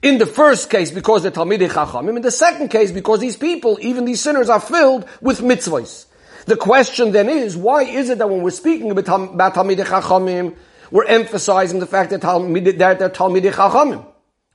In 0.00 0.16
the 0.16 0.24
first 0.24 0.70
case, 0.70 0.90
because 0.90 1.24
the 1.24 1.30
Talmidei 1.30 1.68
Chachamim. 1.68 2.16
In 2.16 2.22
the 2.22 2.30
second 2.30 2.68
case, 2.70 2.90
because 2.90 3.20
these 3.20 3.36
people, 3.36 3.76
even 3.82 4.06
these 4.06 4.22
sinners, 4.22 4.48
are 4.48 4.60
filled 4.60 5.06
with 5.20 5.40
mitzvahs. 5.40 6.06
The 6.46 6.56
question 6.56 7.12
then 7.12 7.28
is, 7.28 7.54
why 7.54 7.82
is 7.82 8.08
it 8.08 8.16
that 8.16 8.30
when 8.30 8.40
we're 8.40 8.50
speaking 8.50 8.90
about 8.90 9.54
Talmidei 9.54 9.84
Chachamim, 9.84 10.56
we're 10.90 11.04
emphasizing 11.04 11.80
the 11.80 11.86
fact 11.86 12.10
that, 12.10 12.20
Talmid, 12.20 12.78
that 12.78 12.98
they're 12.98 13.10
Talmidei 13.10 13.52
Chachamim. 13.52 14.06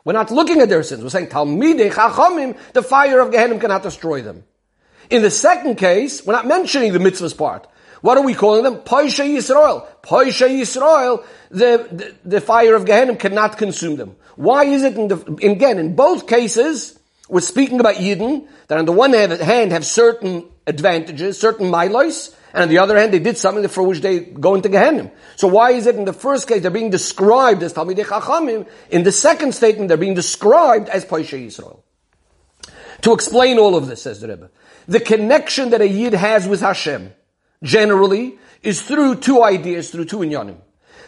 We're 0.04 0.14
not 0.14 0.32
looking 0.32 0.62
at 0.62 0.70
their 0.70 0.84
sins. 0.84 1.04
We're 1.04 1.10
saying 1.10 1.28
Talmidei 1.28 1.92
Chachamim, 1.92 2.58
the 2.74 2.84
fire 2.84 3.20
of 3.20 3.32
Gehenna 3.32 3.60
cannot 3.60 3.84
destroy 3.84 4.22
them. 4.22 4.44
In 5.10 5.22
the 5.22 5.32
second 5.32 5.76
case, 5.76 6.26
we're 6.26 6.34
not 6.34 6.48
mentioning 6.48 6.94
the 6.94 7.00
mitzvahs 7.00 7.38
part. 7.38 7.68
What 8.02 8.18
are 8.18 8.24
we 8.24 8.34
calling 8.34 8.64
them? 8.64 8.76
Poisha 8.78 9.26
Yisrael. 9.26 9.88
Poisha 10.04 10.48
Yisrael, 10.48 11.26
the, 11.50 11.88
the, 11.92 12.16
the, 12.24 12.42
fire 12.42 12.76
of 12.76 12.86
Gehenna 12.86 13.16
cannot 13.16 13.58
consume 13.58 13.96
them. 13.96 14.16
Why 14.36 14.66
is 14.66 14.84
it, 14.84 14.96
in 14.96 15.08
the, 15.08 15.18
again, 15.42 15.80
in 15.80 15.96
both 15.96 16.28
cases, 16.28 17.00
we're 17.30 17.42
speaking 17.42 17.80
about 17.80 17.96
Yidden, 17.96 18.48
that 18.68 18.78
on 18.78 18.86
the 18.86 18.92
one 18.92 19.14
hand 19.14 19.72
have 19.72 19.86
certain 19.86 20.46
advantages, 20.68 21.40
certain 21.40 21.72
milos, 21.72 22.36
and 22.56 22.64
on 22.64 22.70
the 22.70 22.78
other 22.78 22.98
hand, 22.98 23.14
they 23.14 23.20
did 23.20 23.38
something 23.38 23.68
for 23.68 23.84
which 23.84 24.00
they 24.00 24.22
go 24.22 24.56
into 24.56 24.70
Gehenna. 24.70 25.12
So 25.36 25.50
why 25.50 25.72
is 25.72 25.88
it 25.88 25.98
in 25.98 26.06
the 26.06 26.14
first 26.14 26.48
case 26.48 26.62
they're 26.62 26.72
being 26.72 26.90
described 26.90 27.62
as 27.64 27.74
Talmidei 27.74 28.06
Chachamim, 28.06 28.66
in 28.90 29.04
the 29.04 29.12
second 29.12 29.54
statement 29.54 29.90
they're 29.90 29.98
being 29.98 30.14
described 30.14 30.88
as 30.88 31.04
Poisha 31.04 31.38
Yisrael? 31.38 31.82
To 33.02 33.12
explain 33.12 33.60
all 33.60 33.76
of 33.76 33.88
this, 33.88 34.04
says 34.04 34.22
the 34.22 34.30
Rebbe, 34.30 34.50
the 34.88 35.02
connection 35.02 35.72
that 35.72 35.82
a 35.82 35.88
Yid 35.88 36.14
has 36.14 36.48
with 36.48 36.62
Hashem, 36.62 37.14
generally, 37.62 38.40
is 38.64 38.82
through 38.82 39.16
two 39.16 39.44
ideas, 39.44 39.92
through 39.92 40.06
two 40.06 40.20
inyanim. 40.20 40.56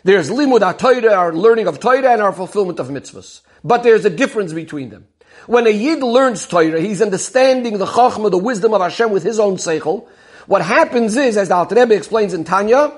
There's 0.03 0.29
limud 0.29 0.61
ha 0.61 1.15
our 1.15 1.33
learning 1.33 1.67
of 1.67 1.79
Torah, 1.79 2.11
and 2.11 2.21
our 2.21 2.33
fulfillment 2.33 2.81
of 2.81 2.89
mitzvahs. 2.89 3.39
But 3.63 3.83
there's 3.83 4.03
a 4.03 4.09
difference 4.09 4.51
between 4.51 4.89
them. 4.89 5.07
When 5.45 5.65
a 5.65 5.69
Yid 5.69 6.03
learns 6.03 6.45
Torah, 6.45 6.81
he's 6.81 7.01
understanding 7.01 7.77
the 7.77 7.85
chachma, 7.85 8.29
the 8.31 8.37
wisdom 8.37 8.73
of 8.73 8.81
Hashem 8.81 9.11
with 9.11 9.23
his 9.23 9.39
own 9.39 9.55
seichel. 9.55 10.09
What 10.47 10.61
happens 10.61 11.15
is, 11.15 11.37
as 11.37 11.49
the 11.49 11.55
Alter 11.55 11.75
Rebbe 11.75 11.93
explains 11.93 12.33
in 12.33 12.43
Tanya, 12.45 12.91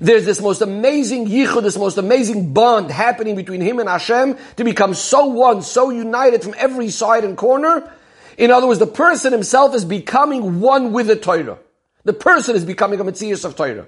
there's 0.00 0.24
this 0.24 0.40
most 0.40 0.62
amazing 0.62 1.26
yichud, 1.26 1.62
this 1.62 1.76
most 1.76 1.98
amazing 1.98 2.52
bond 2.52 2.90
happening 2.90 3.36
between 3.36 3.60
him 3.60 3.78
and 3.78 3.88
Hashem 3.88 4.36
to 4.56 4.64
become 4.64 4.94
so 4.94 5.26
one, 5.26 5.62
so 5.62 5.90
united 5.90 6.42
from 6.42 6.54
every 6.56 6.90
side 6.90 7.24
and 7.24 7.36
corner. 7.36 7.92
In 8.38 8.50
other 8.50 8.66
words, 8.66 8.78
the 8.78 8.86
person 8.86 9.32
himself 9.32 9.74
is 9.74 9.84
becoming 9.84 10.60
one 10.60 10.92
with 10.92 11.08
the 11.08 11.16
Torah. 11.16 11.58
The 12.04 12.12
person 12.12 12.56
is 12.56 12.64
becoming 12.64 12.98
a 12.98 13.04
Metzias 13.04 13.44
of 13.44 13.54
Torah. 13.54 13.86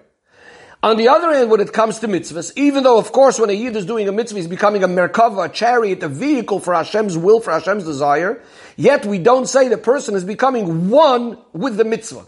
On 0.85 0.99
the 0.99 1.09
other 1.09 1.33
hand, 1.33 1.50
when 1.50 1.62
it 1.62 1.73
comes 1.73 2.00
to 2.00 2.09
mitzvahs, 2.09 2.53
even 2.57 2.83
though, 2.83 2.99
of 2.99 3.11
course, 3.11 3.38
when 3.38 3.49
a 3.49 3.55
Yid 3.55 3.75
is 3.75 3.87
doing 3.87 4.07
a 4.07 4.12
mitzvah, 4.12 4.37
he's 4.37 4.47
becoming 4.47 4.85
a 4.85 4.87
merkava, 4.87 5.47
a 5.47 5.49
chariot, 5.49 6.03
a 6.03 6.11
vehicle 6.11 6.61
for 6.61 6.75
Hashem's 6.75 7.17
will, 7.17 7.41
for 7.41 7.53
Hashem's 7.53 7.85
desire, 7.85 8.43
yet 8.76 9.07
we 9.07 9.19
don't 9.19 9.47
say 9.47 9.69
the 9.69 9.79
person 9.79 10.14
is 10.14 10.25
becoming 10.25 10.91
one 10.91 11.38
with 11.55 11.79
the 11.79 11.87
mitzvah. 11.87 12.26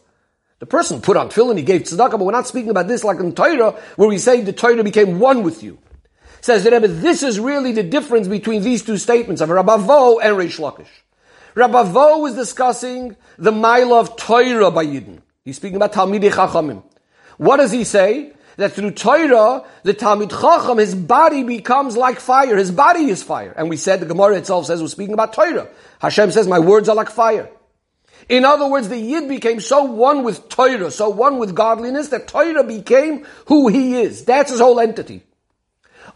The 0.60 0.64
person 0.64 1.02
put 1.02 1.18
on 1.18 1.28
tefillin, 1.28 1.58
he 1.58 1.64
gave 1.64 1.82
tzedakah, 1.82 2.12
but 2.12 2.20
we're 2.20 2.32
not 2.32 2.46
speaking 2.46 2.70
about 2.70 2.88
this 2.88 3.04
like 3.04 3.20
in 3.20 3.34
Torah, 3.34 3.72
where 3.96 4.08
we 4.08 4.16
say 4.16 4.40
the 4.40 4.54
Torah 4.54 4.82
became 4.82 5.18
one 5.18 5.42
with 5.42 5.62
you. 5.62 5.76
Says 6.40 6.64
the 6.64 6.70
Rebbe, 6.70 6.88
this 6.88 7.22
is 7.22 7.38
really 7.38 7.72
the 7.72 7.82
difference 7.82 8.26
between 8.26 8.62
these 8.62 8.82
two 8.82 8.96
statements 8.96 9.42
of 9.42 9.50
Rabavo 9.50 10.18
and 10.22 10.34
Reish 10.34 10.58
Lakish. 10.58 10.88
Rabavo 11.54 12.26
is 12.26 12.34
discussing 12.34 13.16
the 13.36 13.52
mile 13.52 13.92
of 13.92 14.16
Torah 14.16 14.70
by 14.70 14.86
Yidden. 14.86 15.20
He's 15.44 15.56
speaking 15.56 15.76
about 15.76 15.92
Talmidei 15.92 16.30
Chachamim. 16.30 16.82
What 17.36 17.58
does 17.58 17.70
he 17.70 17.84
say? 17.84 18.32
That 18.56 18.72
through 18.72 18.92
Torah, 18.92 19.64
the 19.82 19.94
Talmid 19.94 20.30
Chacham, 20.30 20.78
his 20.78 20.94
body 20.94 21.42
becomes 21.42 21.96
like 21.96 22.20
fire. 22.20 22.56
His 22.56 22.70
body 22.70 23.10
is 23.10 23.22
fire. 23.22 23.52
And 23.56 23.68
we 23.68 23.76
said, 23.76 24.00
the 24.00 24.06
Gemara 24.06 24.36
itself 24.36 24.66
says, 24.66 24.80
we're 24.80 24.88
speaking 24.88 25.14
about 25.14 25.32
Torah. 25.32 25.68
Hashem 26.00 26.30
says, 26.30 26.46
my 26.46 26.58
words 26.58 26.88
are 26.88 26.96
like 26.96 27.10
fire. 27.10 27.50
In 28.28 28.44
other 28.44 28.66
words, 28.66 28.88
the 28.88 28.98
Yid 28.98 29.28
became 29.28 29.60
so 29.60 29.84
one 29.84 30.24
with 30.24 30.48
Torah, 30.48 30.90
so 30.90 31.08
one 31.10 31.38
with 31.38 31.54
godliness, 31.54 32.08
that 32.08 32.26
Torah 32.26 32.64
became 32.64 33.26
who 33.46 33.68
he 33.68 34.00
is. 34.00 34.24
That's 34.24 34.50
his 34.50 34.60
whole 34.60 34.80
entity. 34.80 35.22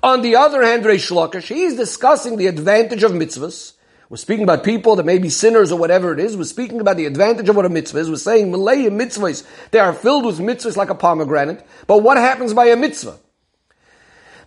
On 0.02 0.22
the 0.22 0.36
other 0.36 0.62
hand, 0.62 0.84
Reish 0.84 1.10
Lakish, 1.10 1.48
he's 1.48 1.76
discussing 1.76 2.36
the 2.36 2.46
advantage 2.46 3.02
of 3.02 3.12
mitzvahs, 3.12 3.74
we're 4.10 4.16
speaking 4.16 4.42
about 4.42 4.64
people 4.64 4.96
that 4.96 5.06
may 5.06 5.18
be 5.18 5.30
sinners 5.30 5.70
or 5.70 5.78
whatever 5.78 6.12
it 6.12 6.18
is. 6.18 6.36
We're 6.36 6.42
speaking 6.42 6.80
about 6.80 6.96
the 6.96 7.06
advantage 7.06 7.48
of 7.48 7.54
what 7.54 7.64
a 7.64 7.68
mitzvah 7.68 8.00
is. 8.00 8.10
We're 8.10 8.16
saying 8.16 8.50
Malay 8.50 8.86
mitzvahs, 8.90 9.46
they 9.70 9.78
are 9.78 9.92
filled 9.92 10.26
with 10.26 10.40
mitzvahs 10.40 10.76
like 10.76 10.90
a 10.90 10.96
pomegranate. 10.96 11.64
But 11.86 11.98
what 11.98 12.16
happens 12.16 12.52
by 12.52 12.66
a 12.66 12.76
mitzvah? 12.76 13.16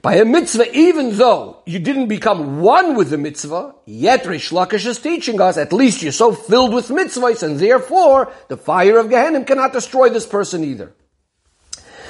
By 0.01 0.15
a 0.15 0.25
mitzvah, 0.25 0.77
even 0.77 1.15
though 1.15 1.63
you 1.65 1.79
didn't 1.79 2.09
become 2.09 2.59
one 2.59 2.95
with 2.97 3.09
the 3.09 3.17
mitzvah, 3.17 3.75
yet 3.85 4.25
Rish 4.25 4.49
Lakish 4.49 4.85
is 4.85 4.99
teaching 4.99 5.39
us, 5.39 5.55
at 5.55 5.71
least 5.71 6.03
you're 6.03 6.11
so 6.11 6.33
filled 6.33 6.73
with 6.73 6.89
mitzvahs, 6.89 7.41
and 7.41 7.57
therefore 7.57 8.33
the 8.49 8.57
fire 8.57 8.97
of 8.97 9.09
Gehenna 9.09 9.45
cannot 9.45 9.71
destroy 9.71 10.09
this 10.09 10.27
person 10.27 10.65
either. 10.65 10.93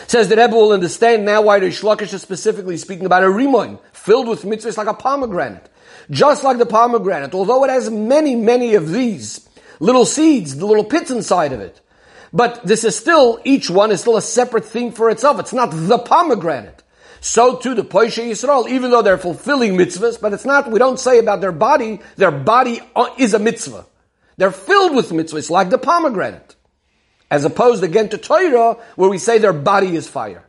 Says 0.07 0.27
that 0.29 0.39
Rebbe 0.39 0.55
will 0.55 0.71
understand 0.71 1.23
now 1.23 1.43
why 1.43 1.57
Rish 1.57 1.81
Lakish 1.81 2.15
is 2.15 2.23
specifically 2.23 2.77
speaking 2.77 3.05
about 3.05 3.23
a 3.23 3.27
rimon, 3.27 3.77
filled 3.91 4.27
with 4.27 4.41
mitzvahs 4.41 4.75
like 4.75 4.87
a 4.87 4.95
pomegranate. 4.95 5.69
Just 6.09 6.43
like 6.43 6.57
the 6.57 6.65
pomegranate, 6.65 7.33
although 7.33 7.63
it 7.63 7.69
has 7.69 7.89
many, 7.89 8.35
many 8.35 8.75
of 8.75 8.91
these 8.91 9.47
little 9.79 10.05
seeds, 10.05 10.57
the 10.57 10.65
little 10.65 10.83
pits 10.83 11.11
inside 11.11 11.53
of 11.53 11.59
it. 11.59 11.79
But 12.31 12.65
this 12.65 12.83
is 12.83 12.97
still, 12.97 13.39
each 13.43 13.69
one 13.69 13.91
is 13.91 14.01
still 14.01 14.17
a 14.17 14.21
separate 14.21 14.65
thing 14.65 14.91
for 14.91 15.09
itself. 15.09 15.39
It's 15.39 15.53
not 15.53 15.67
the 15.71 15.99
pomegranate. 15.99 16.83
So 17.21 17.55
too 17.55 17.73
the 17.73 17.83
Poisha 17.83 18.23
Yisrael, 18.23 18.67
even 18.67 18.91
though 18.91 19.01
they're 19.01 19.17
fulfilling 19.17 19.75
mitzvahs, 19.75 20.19
but 20.19 20.33
it's 20.33 20.45
not, 20.45 20.69
we 20.69 20.79
don't 20.79 20.99
say 20.99 21.19
about 21.19 21.41
their 21.41 21.51
body, 21.51 22.01
their 22.17 22.31
body 22.31 22.81
uh, 22.95 23.13
is 23.17 23.33
a 23.33 23.39
mitzvah. 23.39 23.85
They're 24.37 24.51
filled 24.51 24.95
with 24.95 25.09
mitzvahs, 25.11 25.49
like 25.49 25.69
the 25.69 25.77
pomegranate. 25.77 26.55
As 27.31 27.45
opposed 27.45 27.83
again 27.83 28.09
to 28.09 28.17
Torah, 28.17 28.77
where 28.95 29.09
we 29.09 29.17
say 29.19 29.37
their 29.37 29.53
body 29.53 29.95
is 29.95 30.07
fire. 30.07 30.43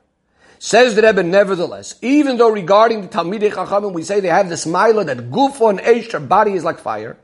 Says 0.65 0.95
the 0.95 1.03
Rebbe, 1.03 1.23
nevertheless, 1.23 1.95
even 2.01 2.39
though 2.39 2.49
regarding 2.49 3.03
the 3.03 3.09
Talmidei 3.09 3.53
Chachamim, 3.53 3.93
we 3.93 4.03
say 4.03 4.21
they 4.21 4.29
have 4.29 4.49
this 4.49 4.65
mila 4.65 5.05
that 5.05 5.31
gufo 5.31 5.69
and 5.69 5.79
eish, 5.79 6.11
their 6.11 6.21
body 6.21 6.55
is 6.55 6.65
like 6.65 6.79
fire. 6.79 7.19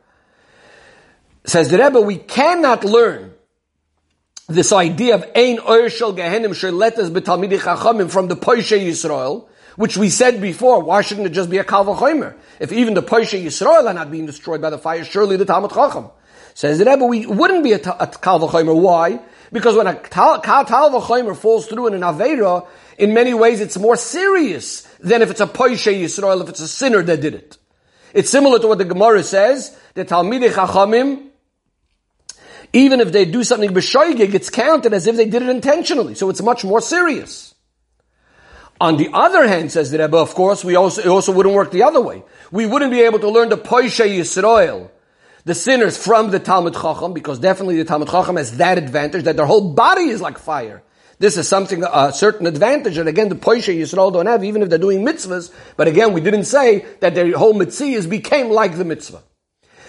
Says 1.44 1.70
the 1.70 1.78
Rebbe, 1.78 2.02
we 2.02 2.18
cannot 2.18 2.84
learn 2.84 3.32
this 4.46 4.74
idea 4.74 5.14
of 5.14 5.24
ein 5.34 5.58
oir 5.58 5.88
shel 5.88 6.12
gehenim 6.12 6.50
sheletas 6.50 7.10
betalmidei 7.10 7.58
chachamim 7.60 8.10
from 8.10 8.28
the 8.28 8.36
Poishe 8.36 8.78
Yisrael, 8.78 9.48
which 9.76 9.96
we 9.96 10.10
said 10.10 10.42
before, 10.42 10.82
why 10.82 11.00
shouldn't 11.00 11.26
it 11.26 11.30
just 11.30 11.48
be 11.48 11.56
a 11.56 11.64
Kal 11.64 11.86
V'chomer? 11.86 12.36
If 12.58 12.72
even 12.72 12.92
the 12.92 13.02
Poishe 13.02 13.42
Yisrael 13.42 13.86
are 13.86 13.94
not 13.94 14.10
being 14.10 14.26
destroyed 14.26 14.60
by 14.60 14.68
the 14.68 14.76
fire, 14.76 15.02
surely 15.02 15.38
the 15.38 15.46
Talmud 15.46 15.70
Chacham. 15.70 16.10
Says 16.52 16.78
the 16.78 16.84
Rebbe, 16.84 17.06
we 17.06 17.24
wouldn't 17.24 17.64
be 17.64 17.72
a, 17.72 17.76
a 17.76 18.06
Kal 18.06 18.46
Why? 18.46 19.18
Because 19.50 19.76
when 19.76 19.86
a 19.86 19.94
Kal 19.94 20.42
V'chomer 20.42 21.34
falls 21.34 21.68
through 21.68 21.86
in 21.86 21.94
an 21.94 22.02
Aveira, 22.02 22.66
in 23.00 23.14
many 23.14 23.32
ways 23.34 23.60
it's 23.60 23.78
more 23.78 23.96
serious 23.96 24.82
than 25.00 25.22
if 25.22 25.30
it's 25.30 25.40
a 25.40 25.46
Poishe 25.46 25.92
Yisrael, 25.92 26.42
if 26.42 26.48
it's 26.50 26.60
a 26.60 26.68
sinner 26.68 27.02
that 27.02 27.20
did 27.20 27.34
it. 27.34 27.56
It's 28.12 28.30
similar 28.30 28.58
to 28.58 28.68
what 28.68 28.78
the 28.78 28.84
Gemara 28.84 29.22
says, 29.22 29.76
the 29.94 30.04
Talmidei 30.04 30.50
Chachamim, 30.50 31.28
even 32.72 33.00
if 33.00 33.10
they 33.10 33.24
do 33.24 33.42
something 33.42 33.70
b'shoigig, 33.70 34.34
it's 34.34 34.50
counted 34.50 34.92
as 34.92 35.06
if 35.06 35.16
they 35.16 35.24
did 35.24 35.42
it 35.42 35.48
intentionally. 35.48 36.14
So 36.14 36.28
it's 36.28 36.42
much 36.42 36.62
more 36.64 36.80
serious. 36.80 37.54
On 38.80 38.96
the 38.96 39.10
other 39.12 39.46
hand, 39.46 39.72
says 39.72 39.90
the 39.90 39.98
Rebbe, 39.98 40.16
of 40.16 40.34
course, 40.34 40.64
we 40.64 40.76
also, 40.76 41.02
it 41.02 41.08
also 41.08 41.32
wouldn't 41.32 41.54
work 41.54 41.70
the 41.70 41.82
other 41.82 42.00
way. 42.00 42.22
We 42.50 42.66
wouldn't 42.66 42.90
be 42.90 43.00
able 43.00 43.18
to 43.20 43.28
learn 43.28 43.48
the 43.48 43.58
Poishe 43.58 44.08
Yisrael, 44.08 44.90
the 45.44 45.54
sinners 45.54 45.96
from 45.96 46.30
the 46.30 46.38
Talmud 46.38 46.74
Chacham, 46.74 47.12
because 47.12 47.38
definitely 47.38 47.76
the 47.76 47.84
Talmud 47.84 48.08
Chacham 48.08 48.36
has 48.36 48.56
that 48.58 48.78
advantage 48.78 49.24
that 49.24 49.36
their 49.36 49.46
whole 49.46 49.72
body 49.72 50.04
is 50.04 50.20
like 50.20 50.38
fire. 50.38 50.82
This 51.20 51.36
is 51.36 51.46
something, 51.46 51.84
a 51.84 52.14
certain 52.14 52.46
advantage, 52.46 52.96
and 52.96 53.06
again, 53.06 53.28
the 53.28 53.34
Poisha 53.34 53.76
Yisrael 53.78 54.10
don't 54.10 54.24
have, 54.24 54.42
even 54.42 54.62
if 54.62 54.70
they're 54.70 54.78
doing 54.78 55.04
mitzvahs, 55.04 55.52
but 55.76 55.86
again, 55.86 56.14
we 56.14 56.22
didn't 56.22 56.44
say 56.44 56.86
that 57.00 57.14
their 57.14 57.36
whole 57.36 57.52
mitzvahs 57.52 58.08
became 58.08 58.48
like 58.48 58.78
the 58.78 58.86
mitzvah. 58.86 59.22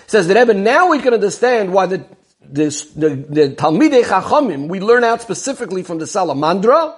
Says 0.08 0.28
the 0.28 0.36
Rebbe, 0.36 0.54
now 0.54 0.90
we 0.90 1.00
can 1.00 1.14
understand 1.14 1.72
why 1.72 1.86
the, 1.86 2.06
the, 2.42 2.66
the, 2.98 3.10
the 3.30 3.56
Talmidei 3.56 4.04
Chachamim, 4.04 4.68
we 4.68 4.82
learn 4.82 5.06
out 5.06 5.22
specifically 5.22 5.84
from 5.84 6.00
the 6.00 6.06
Salamandra, 6.06 6.98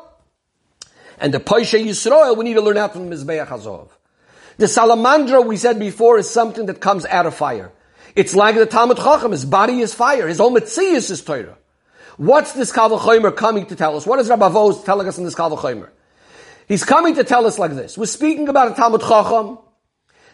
and 1.20 1.32
the 1.32 1.40
Poisha 1.40 1.80
Yisrael, 1.80 2.36
we 2.36 2.44
need 2.44 2.56
to 2.56 2.62
learn 2.62 2.78
out 2.78 2.94
from 2.94 3.12
Mizbeach 3.12 3.46
Hazov. 3.46 3.90
The 4.58 4.66
Salamandra, 4.66 5.46
we 5.46 5.58
said 5.58 5.78
before, 5.78 6.18
is 6.18 6.28
something 6.28 6.66
that 6.66 6.82
comes 6.82 7.06
out 7.06 7.28
of 7.28 7.36
fire. 7.36 7.72
It's 8.16 8.34
like 8.34 8.56
the 8.56 8.66
Talmud 8.66 8.98
Chacham, 8.98 9.32
his 9.32 9.46
body 9.46 9.82
is 9.82 9.94
fire, 9.94 10.28
his 10.28 10.40
whole 10.40 10.50
mitzvah 10.50 10.82
is 10.82 11.22
Torah. 11.22 11.56
What's 12.18 12.54
this 12.54 12.72
Kalvachomer 12.72 13.36
coming 13.36 13.66
to 13.68 13.76
tell 13.76 13.98
us? 13.98 14.06
What 14.06 14.20
is 14.20 14.30
Rabbi 14.30 14.50
telling 14.84 15.08
us 15.08 15.18
in 15.18 15.24
this 15.24 15.36
Kalvachomer? 15.36 15.90
He's 16.68 16.84
coming 16.84 17.16
to 17.16 17.24
tell 17.24 17.46
us 17.46 17.60
like 17.60 17.72
this. 17.72 17.98
We're 17.98 18.06
speaking 18.06 18.48
about 18.50 18.72
a 18.72 18.76
Talmud 18.76 19.02
Chacham, 19.02 19.58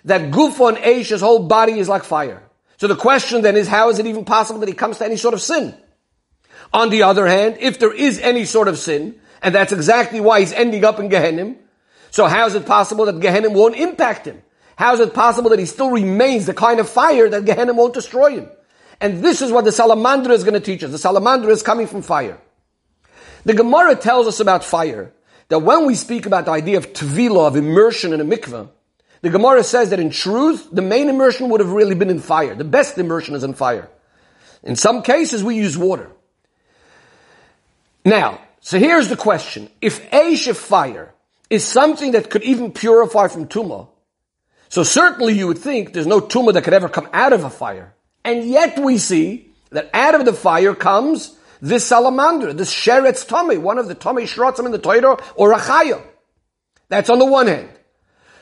that 0.06 0.32
Gufon 0.32 0.78
Eish, 0.78 1.10
his 1.10 1.22
whole 1.22 1.48
body 1.48 1.80
is 1.80 1.90
like 1.90 2.04
fire. 2.04 2.44
So 2.78 2.88
the 2.88 2.96
question 2.96 3.42
then 3.42 3.58
is, 3.58 3.68
how 3.68 3.90
is 3.90 4.00
it 4.00 4.06
even 4.06 4.26
possible 4.26 4.60
that 4.62 4.70
he 4.70 4.76
comes 4.76 4.98
to 5.00 5.06
any 5.06 5.18
sort 5.18 5.34
of 5.34 5.42
sin? 5.42 5.76
On 6.72 6.90
the 6.90 7.04
other 7.04 7.28
hand, 7.28 7.58
if 7.60 7.80
there 7.80 7.94
is 7.94 8.20
any 8.20 8.46
sort 8.46 8.68
of 8.68 8.78
sin, 8.78 9.20
and 9.42 9.54
that's 9.54 9.74
exactly 9.74 10.22
why 10.22 10.40
he's 10.40 10.54
ending 10.54 10.86
up 10.86 11.00
in 11.00 11.10
Gehenim, 11.10 11.58
so 12.12 12.26
how 12.28 12.46
is 12.46 12.56
it 12.56 12.66
possible 12.66 13.06
that 13.06 13.20
Gehenim 13.20 13.54
won't 13.54 13.76
impact 13.76 14.26
him? 14.26 14.42
How 14.78 14.94
is 14.94 15.00
it 15.00 15.14
possible 15.14 15.50
that 15.50 15.60
he 15.60 15.66
still 15.66 15.92
remains 15.92 16.46
the 16.46 16.54
kind 16.54 16.80
of 16.80 16.88
fire 16.88 17.28
that 17.30 17.44
Gehenim 17.44 17.76
won't 17.76 17.94
destroy 17.94 18.32
him? 18.32 18.50
And 19.02 19.24
this 19.24 19.42
is 19.42 19.52
what 19.52 19.66
the 19.66 19.72
salamander 19.72 20.32
is 20.32 20.44
going 20.44 20.56
to 20.56 20.60
teach 20.60 20.84
us. 20.84 20.92
The 20.92 20.98
salamander 20.98 21.50
is 21.50 21.64
coming 21.64 21.88
from 21.88 22.02
fire. 22.02 22.40
The 23.46 23.54
Gemara 23.54 23.96
tells 23.96 24.28
us 24.28 24.40
about 24.40 24.64
fire 24.64 25.14
that 25.48 25.60
when 25.60 25.86
we 25.86 25.96
speak 25.96 26.26
about 26.26 26.46
the 26.46 26.52
idea 26.52 26.78
of 26.78 26.94
tvila, 26.94 27.48
of 27.48 27.56
immersion 27.56 28.14
in 28.14 28.20
a 28.20 28.26
mikveh, 28.26 28.70
the 29.22 29.30
Gemara 29.30 29.64
says 29.64 29.90
that 29.90 30.00
in 30.00 30.10
truth, 30.10 30.70
the 30.72 30.82
main 30.82 31.10
immersion 31.10 31.50
would 31.50 31.60
have 31.60 31.72
really 31.72 31.96
been 31.96 32.10
in 32.10 32.20
fire. 32.20 32.56
The 32.56 32.64
best 32.64 32.98
immersion 32.98 33.36
is 33.36 33.44
in 33.44 33.54
fire. 33.54 33.90
In 34.64 34.76
some 34.76 35.02
cases, 35.02 35.44
we 35.44 35.56
use 35.56 35.78
water. 35.78 36.10
Now, 38.06 38.40
so 38.62 38.80
here's 38.80 39.10
the 39.10 39.18
question. 39.18 39.70
If 39.82 40.10
Aish 40.12 40.54
fire 40.56 41.14
is 41.50 41.66
something 41.66 42.12
that 42.12 42.30
could 42.30 42.44
even 42.44 42.72
purify 42.72 43.28
from 43.28 43.48
Tumah, 43.48 43.88
so 44.70 44.84
certainly 44.84 45.34
you 45.34 45.48
would 45.48 45.58
think 45.58 45.94
there's 45.94 46.08
no 46.08 46.22
Tumah 46.22 46.54
that 46.54 46.64
could 46.64 46.74
ever 46.74 46.90
come 46.90 47.10
out 47.12 47.34
of 47.34 47.44
a 47.44 47.50
fire. 47.50 47.94
And 48.30 48.48
yet 48.48 48.78
we 48.78 49.00
see 49.00 49.50
that 49.72 49.90
out 49.92 50.14
of 50.14 50.24
the 50.24 50.34
fire 50.34 50.76
comes 50.76 51.36
this 51.62 51.84
salamander, 51.88 52.54
this 52.54 52.72
sheretz 52.72 53.26
tomei, 53.26 53.60
one 53.60 53.80
of 53.80 53.88
the 53.88 53.96
tomei 53.96 54.24
shrotzim 54.24 54.68
in 54.68 54.72
the 54.72 54.78
Torah, 54.78 55.18
or 55.34 55.52
a 55.52 55.58
chaya. 55.58 56.00
That's 56.90 57.10
on 57.10 57.18
the 57.18 57.26
one 57.26 57.48
hand. 57.48 57.70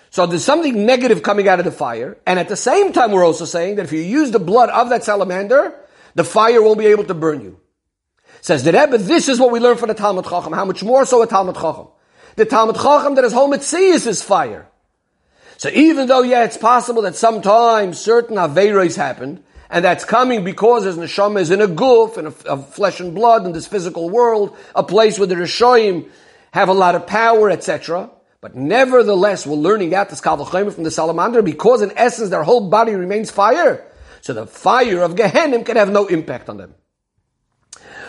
So 0.09 0.25
there's 0.25 0.43
something 0.43 0.85
negative 0.85 1.23
coming 1.23 1.47
out 1.47 1.59
of 1.59 1.65
the 1.65 1.71
fire, 1.71 2.17
and 2.27 2.37
at 2.37 2.49
the 2.49 2.57
same 2.57 2.91
time 2.91 3.13
we're 3.13 3.25
also 3.25 3.45
saying 3.45 3.77
that 3.77 3.85
if 3.85 3.93
you 3.93 4.01
use 4.01 4.31
the 4.31 4.39
blood 4.39 4.69
of 4.69 4.89
that 4.89 5.05
salamander, 5.05 5.73
the 6.15 6.25
fire 6.25 6.61
won't 6.61 6.79
be 6.79 6.87
able 6.87 7.05
to 7.05 7.13
burn 7.13 7.39
you. 7.39 7.57
Says 8.41 8.65
the 8.65 8.73
Rebbe, 8.73 8.97
this 8.97 9.29
is 9.29 9.39
what 9.39 9.51
we 9.51 9.61
learn 9.61 9.77
from 9.77 9.87
the 9.87 9.93
Talmud 9.93 10.25
Chacham. 10.25 10.51
How 10.51 10.65
much 10.65 10.83
more 10.83 11.05
so 11.05 11.21
a 11.21 11.27
Talmud 11.27 11.55
Chacham? 11.55 11.87
The 12.35 12.43
Talmud 12.43 12.75
Chacham 12.75 13.15
that 13.15 13.23
his 13.23 13.31
whole 13.31 13.47
mitzvah 13.47 13.77
is 13.77 14.21
fire. 14.21 14.67
So 15.55 15.69
even 15.69 16.07
though, 16.07 16.23
yeah, 16.23 16.43
it's 16.43 16.57
possible 16.57 17.03
that 17.03 17.15
sometimes 17.15 17.99
certain 17.99 18.35
Averos 18.35 18.97
happened, 18.97 19.43
and 19.69 19.83
that's 19.83 20.05
coming 20.05 20.43
because 20.43 20.85
his 20.85 20.97
neshama 20.97 21.41
is 21.41 21.51
in 21.51 21.61
a 21.61 21.67
goof, 21.67 22.17
in 22.17 22.27
a, 22.27 22.33
of 22.45 22.73
flesh 22.73 22.99
and 22.99 23.13
blood, 23.13 23.45
in 23.45 23.51
this 23.51 23.67
physical 23.67 24.09
world, 24.09 24.55
a 24.75 24.83
place 24.83 25.19
where 25.19 25.27
the 25.27 25.35
Rishoyim 25.35 26.09
have 26.51 26.69
a 26.69 26.73
lot 26.73 26.95
of 26.95 27.05
power, 27.07 27.49
etc. 27.49 28.09
But 28.39 28.55
nevertheless, 28.55 29.45
we're 29.45 29.55
learning 29.55 29.93
out 29.93 30.09
this 30.09 30.21
Kavachayim 30.21 30.71
from 30.73 30.83
the 30.83 30.91
salamander 30.91 31.41
because 31.41 31.81
in 31.81 31.91
essence 31.97 32.29
their 32.29 32.43
whole 32.43 32.69
body 32.69 32.93
remains 32.93 33.31
fire. 33.31 33.85
So 34.21 34.33
the 34.33 34.47
fire 34.47 35.01
of 35.01 35.15
Gehenim 35.15 35.65
can 35.65 35.75
have 35.75 35.89
no 35.89 36.07
impact 36.07 36.49
on 36.49 36.57
them. 36.57 36.75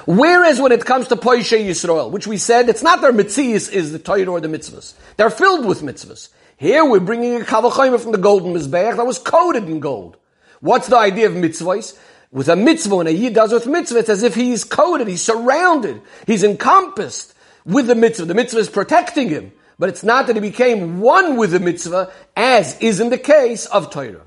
Whereas 0.07 0.61
when 0.61 0.73
it 0.73 0.85
comes 0.85 1.09
to 1.09 1.17
Poishe 1.17 1.59
Yisrael, 1.59 2.11
which 2.11 2.27
we 2.27 2.39
said, 2.39 2.69
it's 2.69 2.83
not 2.83 3.01
their 3.01 3.13
mitzvahs 3.13 3.71
is 3.71 3.93
the 3.93 3.99
Torah 3.99 4.25
or 4.27 4.41
the 4.41 4.49
mitzvahs. 4.49 4.95
They're 5.17 5.29
filled 5.29 5.67
with 5.67 5.83
mitzvahs. 5.83 6.29
Here 6.57 6.85
we're 6.85 7.01
bringing 7.01 7.41
a 7.41 7.45
Kavachayim 7.45 8.01
from 8.01 8.13
the 8.13 8.19
golden 8.19 8.53
Mizbeach 8.55 8.97
that 8.97 9.07
was 9.07 9.19
coated 9.19 9.65
in 9.65 9.81
gold. 9.81 10.18
What's 10.61 10.89
the 10.89 10.97
idea 10.97 11.27
of 11.27 11.35
mitzvahs? 11.35 11.99
With 12.31 12.49
a 12.49 12.57
mitzvah, 12.57 12.97
when 12.97 13.07
a 13.07 13.11
yid 13.11 13.35
does 13.35 13.53
with 13.53 13.67
mitzvah, 13.67 14.01
it's 14.01 14.09
as 14.09 14.23
if 14.23 14.35
he's 14.35 14.65
coated, 14.65 15.09
he's 15.09 15.23
surrounded, 15.23 16.03
he's 16.27 16.45
encompassed 16.45 17.35
with 17.65 17.87
the 17.87 17.95
mitzvah. 17.95 18.27
The 18.27 18.35
mitzvah 18.35 18.61
is 18.61 18.69
protecting 18.69 19.29
him. 19.29 19.53
But 19.79 19.89
it's 19.89 20.03
not 20.03 20.27
that 20.27 20.37
he 20.37 20.41
became 20.41 21.01
one 21.01 21.37
with 21.37 21.53
the 21.53 21.61
mitzvah, 21.61 22.11
as 22.37 22.79
is 22.81 22.99
in 22.99 23.11
the 23.11 23.19
case 23.19 23.67
of 23.67 23.91
Torah. 23.91 24.23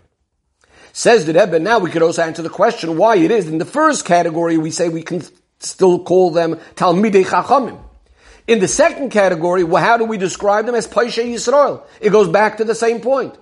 Says 0.94 1.26
the 1.26 1.34
Rebbe, 1.34 1.60
now 1.60 1.80
we 1.80 1.90
could 1.90 2.02
also 2.02 2.22
answer 2.24 2.42
the 2.42 2.50
question 2.50 2.98
why 2.98 3.18
it 3.18 3.32
is. 3.32 3.48
In 3.48 3.58
the 3.58 3.66
first 3.66 4.06
category, 4.06 4.58
we 4.58 4.72
say 4.72 4.90
we 4.90 5.04
can 5.04 5.22
still 5.60 6.04
call 6.04 6.32
them 6.32 6.56
Talmidei 6.76 7.26
Chachamim. 7.26 7.80
In 8.48 8.60
the 8.60 8.68
second 8.68 9.12
category, 9.12 9.64
well, 9.64 9.84
how 9.84 9.98
do 9.98 10.06
we 10.06 10.18
describe 10.18 10.66
them 10.66 10.76
as 10.76 10.88
Paishe 10.88 11.24
Yisrael? 11.24 11.84
It 12.00 12.12
goes 12.12 12.28
back 12.28 12.58
to 12.58 12.64
the 12.64 12.76
same 12.76 13.02
point. 13.02 13.38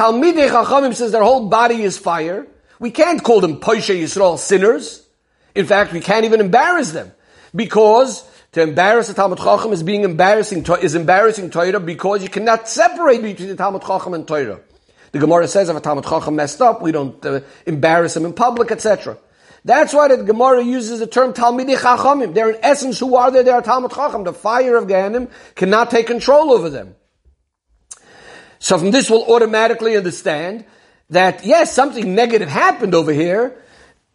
Talmidei 0.00 0.48
Chachamim 0.48 0.94
says 0.94 1.12
their 1.12 1.22
whole 1.22 1.50
body 1.50 1.82
is 1.82 1.98
fire. 1.98 2.46
We 2.78 2.90
can't 2.90 3.22
call 3.22 3.42
them 3.42 3.60
Paishe 3.60 3.94
Yisrael 3.94 4.38
sinners. 4.38 5.06
In 5.54 5.66
fact, 5.66 5.92
we 5.92 6.00
can't 6.00 6.24
even 6.24 6.40
embarrass 6.40 6.92
them. 6.92 7.12
Because 7.54 8.26
to 8.52 8.62
embarrass 8.62 9.08
the 9.08 9.14
Talmud 9.14 9.36
Chacham 9.36 9.74
is 9.74 9.82
being 9.82 10.04
embarrassing, 10.04 10.64
is 10.80 10.94
embarrassing 10.94 11.50
Torah 11.50 11.78
because 11.80 12.22
you 12.22 12.30
cannot 12.30 12.66
separate 12.66 13.20
between 13.20 13.48
the 13.48 13.56
Talmud 13.56 13.82
Chacham 13.82 14.14
and 14.14 14.26
Torah. 14.26 14.60
The 15.12 15.18
Gemara 15.18 15.46
says 15.46 15.68
if 15.68 15.76
a 15.76 15.80
Talmud 15.80 16.04
Chacham 16.04 16.34
messed 16.34 16.62
up, 16.62 16.80
we 16.80 16.92
don't 16.92 17.22
uh, 17.26 17.40
embarrass 17.66 18.16
him 18.16 18.24
in 18.24 18.32
public, 18.32 18.70
etc. 18.70 19.18
That's 19.66 19.92
why 19.92 20.08
the 20.08 20.24
Gemara 20.24 20.64
uses 20.64 21.00
the 21.00 21.06
term 21.08 21.34
Talmidei 21.34 21.76
Chachamim. 21.76 22.32
They're 22.32 22.52
in 22.52 22.64
essence, 22.64 22.98
who 22.98 23.16
are 23.16 23.30
they? 23.30 23.42
They 23.42 23.50
are 23.50 23.60
Talmud 23.60 23.90
Chacham. 23.90 24.24
The 24.24 24.32
fire 24.32 24.76
of 24.76 24.86
Gehenim 24.86 25.30
cannot 25.56 25.90
take 25.90 26.06
control 26.06 26.52
over 26.52 26.70
them. 26.70 26.94
So 28.60 28.78
from 28.78 28.92
this 28.92 29.10
we'll 29.10 29.24
automatically 29.24 29.96
understand 29.96 30.64
that 31.08 31.44
yes, 31.44 31.72
something 31.72 32.14
negative 32.14 32.48
happened 32.48 32.94
over 32.94 33.12
here 33.12 33.56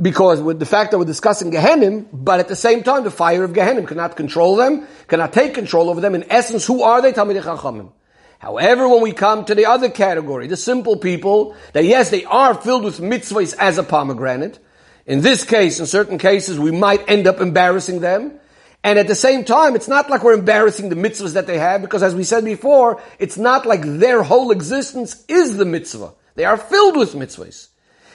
because 0.02 0.40
with 0.40 0.60
the 0.60 0.66
fact 0.66 0.92
that 0.92 1.00
we're 1.00 1.06
discussing 1.06 1.52
Gehenim, 1.52 2.06
but 2.14 2.40
at 2.40 2.48
the 2.48 2.56
same 2.56 2.84
time 2.84 3.04
the 3.04 3.12
fire 3.12 3.44
of 3.44 3.52
Gehenim 3.52 3.88
cannot 3.88 4.16
control 4.16 4.56
them, 4.56 4.88
cannot 5.08 5.34
take 5.34 5.54
control 5.56 5.90
over 5.90 6.00
them. 6.00 6.16
In 6.16 6.32
essence, 6.32 6.66
who 6.66 6.84
are 6.84 7.02
they? 7.02 7.12
Talmidei 7.12 7.42
Chachamim. 7.42 7.92
However, 8.40 8.88
when 8.88 9.02
we 9.02 9.14
come 9.14 9.46
to 9.46 9.56
the 9.56 9.66
other 9.66 9.90
category, 9.90 10.48
the 10.48 10.58
simple 10.58 10.98
people, 10.98 11.56
that 11.74 11.86
yes, 11.86 12.12
they 12.12 12.26
are 12.26 12.54
filled 12.54 12.84
with 12.84 13.00
mitzvahs 13.00 13.56
as 13.58 13.78
a 13.80 13.84
pomegranate. 13.84 14.60
In 15.08 15.22
this 15.22 15.44
case, 15.44 15.80
in 15.80 15.88
certain 15.88 16.20
cases, 16.20 16.60
we 16.60 16.72
might 16.72 17.10
end 17.10 17.26
up 17.26 17.40
embarrassing 17.40 18.02
them. 18.02 18.40
And 18.86 19.00
at 19.00 19.08
the 19.08 19.16
same 19.16 19.44
time, 19.44 19.76
it's 19.76 19.88
not 19.88 20.12
like 20.12 20.24
we're 20.24 20.36
embarrassing 20.36 20.90
the 20.90 20.96
mitzvahs 20.96 21.34
that 21.34 21.48
they 21.48 21.58
have, 21.58 21.82
because 21.82 22.04
as 22.04 22.14
we 22.14 22.24
said 22.24 22.46
before, 22.46 23.02
it's 23.18 23.36
not 23.36 23.66
like 23.66 23.82
their 23.82 24.22
whole 24.22 24.52
existence 24.52 25.26
is 25.28 25.58
the 25.58 25.66
mitzvah. 25.66 26.14
They 26.36 26.46
are 26.46 26.56
filled 26.56 26.96
with 26.96 27.14
mitzvahs. 27.14 27.70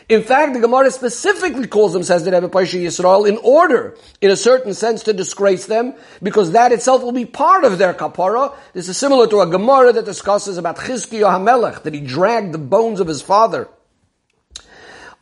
In 0.09 0.23
fact, 0.23 0.55
the 0.55 0.61
Gemara 0.61 0.93
specifically 0.93 1.67
calls 1.67 1.93
them, 1.93 2.05
says 2.05 2.23
the 2.23 2.31
Rebbe 2.31 2.49
Paisha 2.49 2.81
Yisrael, 2.81 3.29
in 3.29 3.37
order, 3.39 3.97
in 4.21 4.31
a 4.31 4.37
certain 4.37 4.73
sense, 4.73 5.03
to 5.03 5.13
disgrace 5.13 5.67
them, 5.67 5.95
because 6.23 6.53
that 6.53 6.71
itself 6.71 7.03
will 7.03 7.11
be 7.11 7.25
part 7.25 7.65
of 7.65 7.79
their 7.79 7.93
kapara. 7.93 8.55
This 8.73 8.89
is 8.89 8.97
similar 8.97 9.27
to 9.27 9.41
a 9.41 9.51
Gemara 9.51 9.93
that 9.95 10.05
discusses 10.05 10.57
about 10.57 10.77
Chizkiyo 10.77 11.29
HaMelech, 11.31 11.83
that 11.83 11.95
he 11.95 12.01
dragged 12.01 12.55
the 12.55 12.59
bones 12.59 13.01
of 13.01 13.09
his 13.09 13.23
father 13.23 13.69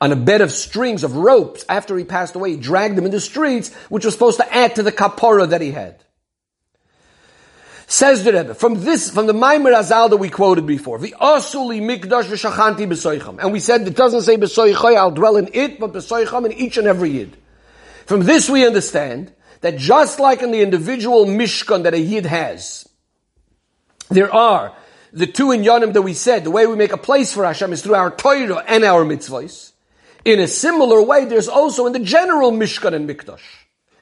on 0.01 0.13
a 0.13 0.17
bed 0.17 0.41
of 0.41 0.53
strings 0.53 1.03
of 1.05 1.17
ropes 1.17 1.65
after 1.69 1.97
he 1.97 2.05
passed 2.05 2.35
away. 2.37 2.53
He 2.53 2.57
dragged 2.57 2.97
them 2.97 3.05
in 3.05 3.11
the 3.11 3.21
streets, 3.21 3.75
which 3.89 4.05
was 4.05 4.15
supposed 4.15 4.39
to 4.39 4.55
add 4.55 4.77
to 4.77 4.83
the 4.83 4.93
kapara 4.93 5.49
that 5.51 5.61
he 5.61 5.73
had. 5.73 6.03
Says 7.91 8.23
the 8.23 8.35
Rebbe, 8.35 8.55
from 8.55 8.85
this, 8.85 9.11
from 9.11 9.27
the 9.27 9.33
Maimer 9.33 9.75
Azal 9.75 10.11
that 10.11 10.19
we 10.19 10.29
quoted 10.29 10.67
before, 10.67 10.99
the 10.99 11.15
Asuli 11.19 11.81
Mikdash 11.81 12.25
v'Shachanti 12.25 12.87
b'Soicham. 12.87 13.39
And 13.43 13.51
we 13.51 13.61
said 13.61 13.87
it 13.87 13.97
doesn't 13.97 14.23
say 14.23 14.37
b'Soichai, 14.37 14.95
I'll 14.95 15.11
dwell 15.11 15.37
in 15.37 15.49
it, 15.55 15.81
but 15.81 15.95
b'Soicham 15.95 16.45
in 16.45 16.53
each 16.53 16.77
and 16.77 16.87
every 16.87 17.11
Yid. 17.11 17.37
From 18.05 18.21
this 18.21 18.51
we 18.51 18.67
understand 18.67 19.33
that 19.63 19.79
just 19.79 20.21
like 20.21 20.43
in 20.43 20.51
the 20.51 20.61
individual 20.61 21.25
Mishkan 21.25 21.85
that 21.85 21.95
a 21.95 21.99
Yid 21.99 22.27
has, 22.27 22.87
there 24.11 24.33
are 24.33 24.75
the 25.13 25.27
two 25.27 25.51
in 25.53 25.63
Yonim 25.63 25.95
that 25.95 26.03
we 26.03 26.13
said, 26.13 26.45
the 26.45 26.51
way 26.51 26.67
we 26.67 26.77
make 26.77 26.93
a 26.93 26.99
place 26.99 27.33
for 27.33 27.45
Hashem 27.45 27.73
is 27.73 27.83
through 27.83 27.95
our 27.95 28.11
Torah 28.11 28.65
and 28.67 28.85
our 28.85 29.05
mitzvahs. 29.05 29.73
In 30.29 30.41
a 30.41 30.47
similar 30.47 31.01
way, 31.01 31.25
there's 31.25 31.49
also 31.49 31.87
in 31.87 31.95
the 31.95 32.01
general 32.01 32.53
Mishkan 32.53 32.93
and 32.93 33.09
Mikdash. 33.09 33.41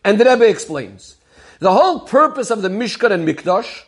And 0.05 0.19
the 0.19 0.25
Rebbe 0.25 0.49
explains, 0.49 1.19
the 1.61 1.71
whole 1.71 2.01
purpose 2.01 2.51
of 2.51 2.63
the 2.63 2.69
Mishkan 2.69 3.13
and 3.13 3.29
Mikdash, 3.29 3.85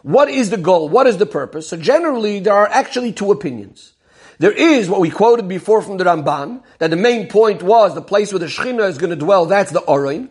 what 0.00 0.30
is 0.30 0.48
the 0.48 0.56
goal? 0.56 0.88
What 0.88 1.06
is 1.06 1.18
the 1.18 1.26
purpose? 1.26 1.68
So 1.68 1.76
generally, 1.76 2.40
there 2.40 2.54
are 2.54 2.66
actually 2.66 3.12
two 3.12 3.30
opinions. 3.32 3.92
There 4.38 4.50
is 4.50 4.88
what 4.88 5.02
we 5.02 5.10
quoted 5.10 5.46
before 5.46 5.82
from 5.82 5.98
the 5.98 6.04
Ramban, 6.04 6.62
that 6.78 6.88
the 6.88 6.96
main 6.96 7.28
point 7.28 7.62
was 7.62 7.94
the 7.94 8.00
place 8.00 8.32
where 8.32 8.38
the 8.38 8.46
Shekhinah 8.46 8.88
is 8.88 8.96
going 8.96 9.10
to 9.10 9.16
dwell, 9.16 9.44
that's 9.44 9.70
the 9.70 9.82
Orain. 9.82 10.30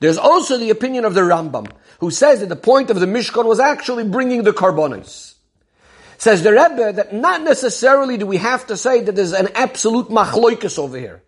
There's 0.00 0.18
also 0.18 0.58
the 0.58 0.68
opinion 0.68 1.06
of 1.06 1.14
the 1.14 1.22
Rambam, 1.22 1.70
who 2.00 2.10
says 2.10 2.40
that 2.40 2.50
the 2.50 2.54
point 2.54 2.90
of 2.90 3.00
the 3.00 3.06
Mishkan 3.06 3.46
was 3.46 3.60
actually 3.60 4.04
bringing 4.04 4.42
the 4.42 4.52
Karbonis. 4.52 5.31
Says 6.22 6.44
the 6.44 6.52
Rebbe 6.52 6.92
that 6.92 7.12
not 7.12 7.42
necessarily 7.42 8.16
do 8.16 8.26
we 8.26 8.36
have 8.36 8.68
to 8.68 8.76
say 8.76 9.00
that 9.00 9.16
there's 9.16 9.32
an 9.32 9.48
absolute 9.56 10.06
machloikus 10.06 10.78
over 10.78 10.96
here. 10.96 11.20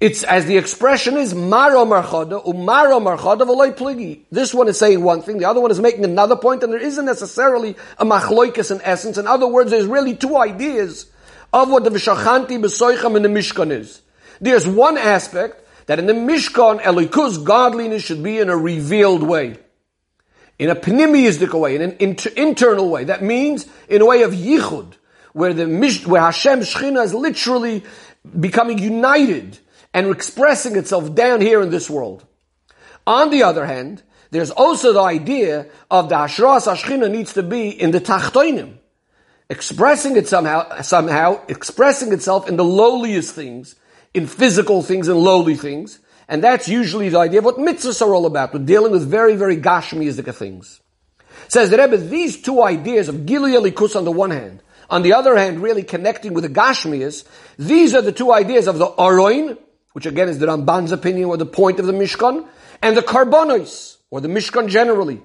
It's 0.00 0.22
as 0.22 0.44
the 0.44 0.58
expression 0.58 1.16
is 1.16 1.34
maro 1.34 1.86
marchada 1.86 2.44
umaro 2.44 3.00
marchada 3.00 3.46
v'loy 3.46 3.74
pligi. 3.74 4.24
This 4.30 4.52
one 4.52 4.68
is 4.68 4.78
saying 4.78 5.02
one 5.02 5.22
thing, 5.22 5.38
the 5.38 5.46
other 5.46 5.62
one 5.62 5.70
is 5.70 5.80
making 5.80 6.04
another 6.04 6.36
point, 6.36 6.62
and 6.62 6.70
there 6.70 6.78
isn't 6.78 7.06
necessarily 7.06 7.74
a 7.96 8.04
machloikus 8.04 8.70
in 8.70 8.82
essence. 8.82 9.16
In 9.16 9.26
other 9.26 9.48
words, 9.48 9.70
there's 9.70 9.86
really 9.86 10.14
two 10.14 10.36
ideas 10.36 11.10
of 11.50 11.70
what 11.70 11.84
the 11.84 11.88
v'shachanti 11.88 12.60
b'soicham 12.62 13.16
in 13.16 13.22
the 13.22 13.30
Mishkan 13.30 13.70
is. 13.70 14.02
There's 14.42 14.68
one 14.68 14.98
aspect 14.98 15.66
that 15.86 15.98
in 15.98 16.04
the 16.04 16.12
Mishkan, 16.12 16.82
Elikus 16.82 17.42
godliness 17.42 18.02
should 18.02 18.22
be 18.22 18.40
in 18.40 18.50
a 18.50 18.56
revealed 18.58 19.22
way 19.22 19.56
in 20.62 20.70
a 20.70 20.76
pnimiistic 20.76 21.52
way, 21.58 21.74
in 21.74 21.82
an 21.82 21.96
inter- 21.98 22.30
internal 22.36 22.88
way. 22.88 23.02
That 23.02 23.20
means 23.20 23.66
in 23.88 24.00
a 24.00 24.06
way 24.06 24.22
of 24.22 24.30
yichud, 24.30 24.92
where 25.32 25.52
the 25.52 25.66
where 26.06 26.22
Hashem 26.22 26.60
Shechina 26.60 27.04
is 27.04 27.12
literally 27.12 27.82
becoming 28.38 28.78
united 28.78 29.58
and 29.92 30.06
expressing 30.08 30.76
itself 30.76 31.16
down 31.16 31.40
here 31.40 31.62
in 31.62 31.70
this 31.70 31.90
world. 31.90 32.24
On 33.08 33.30
the 33.30 33.42
other 33.42 33.66
hand, 33.66 34.04
there's 34.30 34.52
also 34.52 34.92
the 34.92 35.00
idea 35.00 35.66
of 35.90 36.08
the 36.08 36.14
Hashras 36.14 36.72
Hashchina 36.72 37.10
needs 37.10 37.32
to 37.32 37.42
be 37.42 37.68
in 37.68 37.90
the 37.90 38.00
Tachtoinim, 38.00 38.74
expressing 39.50 40.16
it 40.16 40.28
somehow, 40.28 40.80
somehow, 40.82 41.44
expressing 41.48 42.12
itself 42.12 42.48
in 42.48 42.56
the 42.56 42.64
lowliest 42.64 43.34
things, 43.34 43.74
in 44.14 44.28
physical 44.28 44.80
things 44.80 45.08
and 45.08 45.18
lowly 45.18 45.56
things, 45.56 45.98
and 46.32 46.42
that's 46.42 46.66
usually 46.66 47.10
the 47.10 47.18
idea 47.18 47.40
of 47.40 47.44
what 47.44 47.58
mitzvahs 47.58 48.00
are 48.00 48.14
all 48.14 48.24
about. 48.24 48.54
We're 48.54 48.60
dealing 48.60 48.90
with 48.90 49.06
very, 49.06 49.36
very 49.36 49.58
gashmiistic 49.58 50.34
things. 50.34 50.80
Says 51.48 51.68
the 51.68 51.76
Rebbe, 51.76 51.98
these 51.98 52.40
two 52.40 52.62
ideas 52.62 53.10
of 53.10 53.16
Gilui 53.26 53.52
Elikus 53.52 53.94
on 53.94 54.06
the 54.06 54.12
one 54.12 54.30
hand, 54.30 54.62
on 54.88 55.02
the 55.02 55.12
other 55.12 55.36
hand, 55.36 55.62
really 55.62 55.82
connecting 55.82 56.32
with 56.32 56.44
the 56.44 56.48
Gashmias, 56.48 57.24
these 57.58 57.94
are 57.94 58.00
the 58.00 58.12
two 58.12 58.32
ideas 58.32 58.66
of 58.66 58.78
the 58.78 58.86
Aroin, 58.86 59.58
which 59.92 60.06
again 60.06 60.30
is 60.30 60.38
the 60.38 60.46
Ramban's 60.46 60.90
opinion 60.90 61.26
or 61.26 61.36
the 61.36 61.44
point 61.44 61.78
of 61.78 61.84
the 61.84 61.92
Mishkan, 61.92 62.48
and 62.80 62.96
the 62.96 63.02
Karbonos, 63.02 63.98
or 64.10 64.22
the 64.22 64.28
Mishkan 64.28 64.68
generally. 64.68 65.20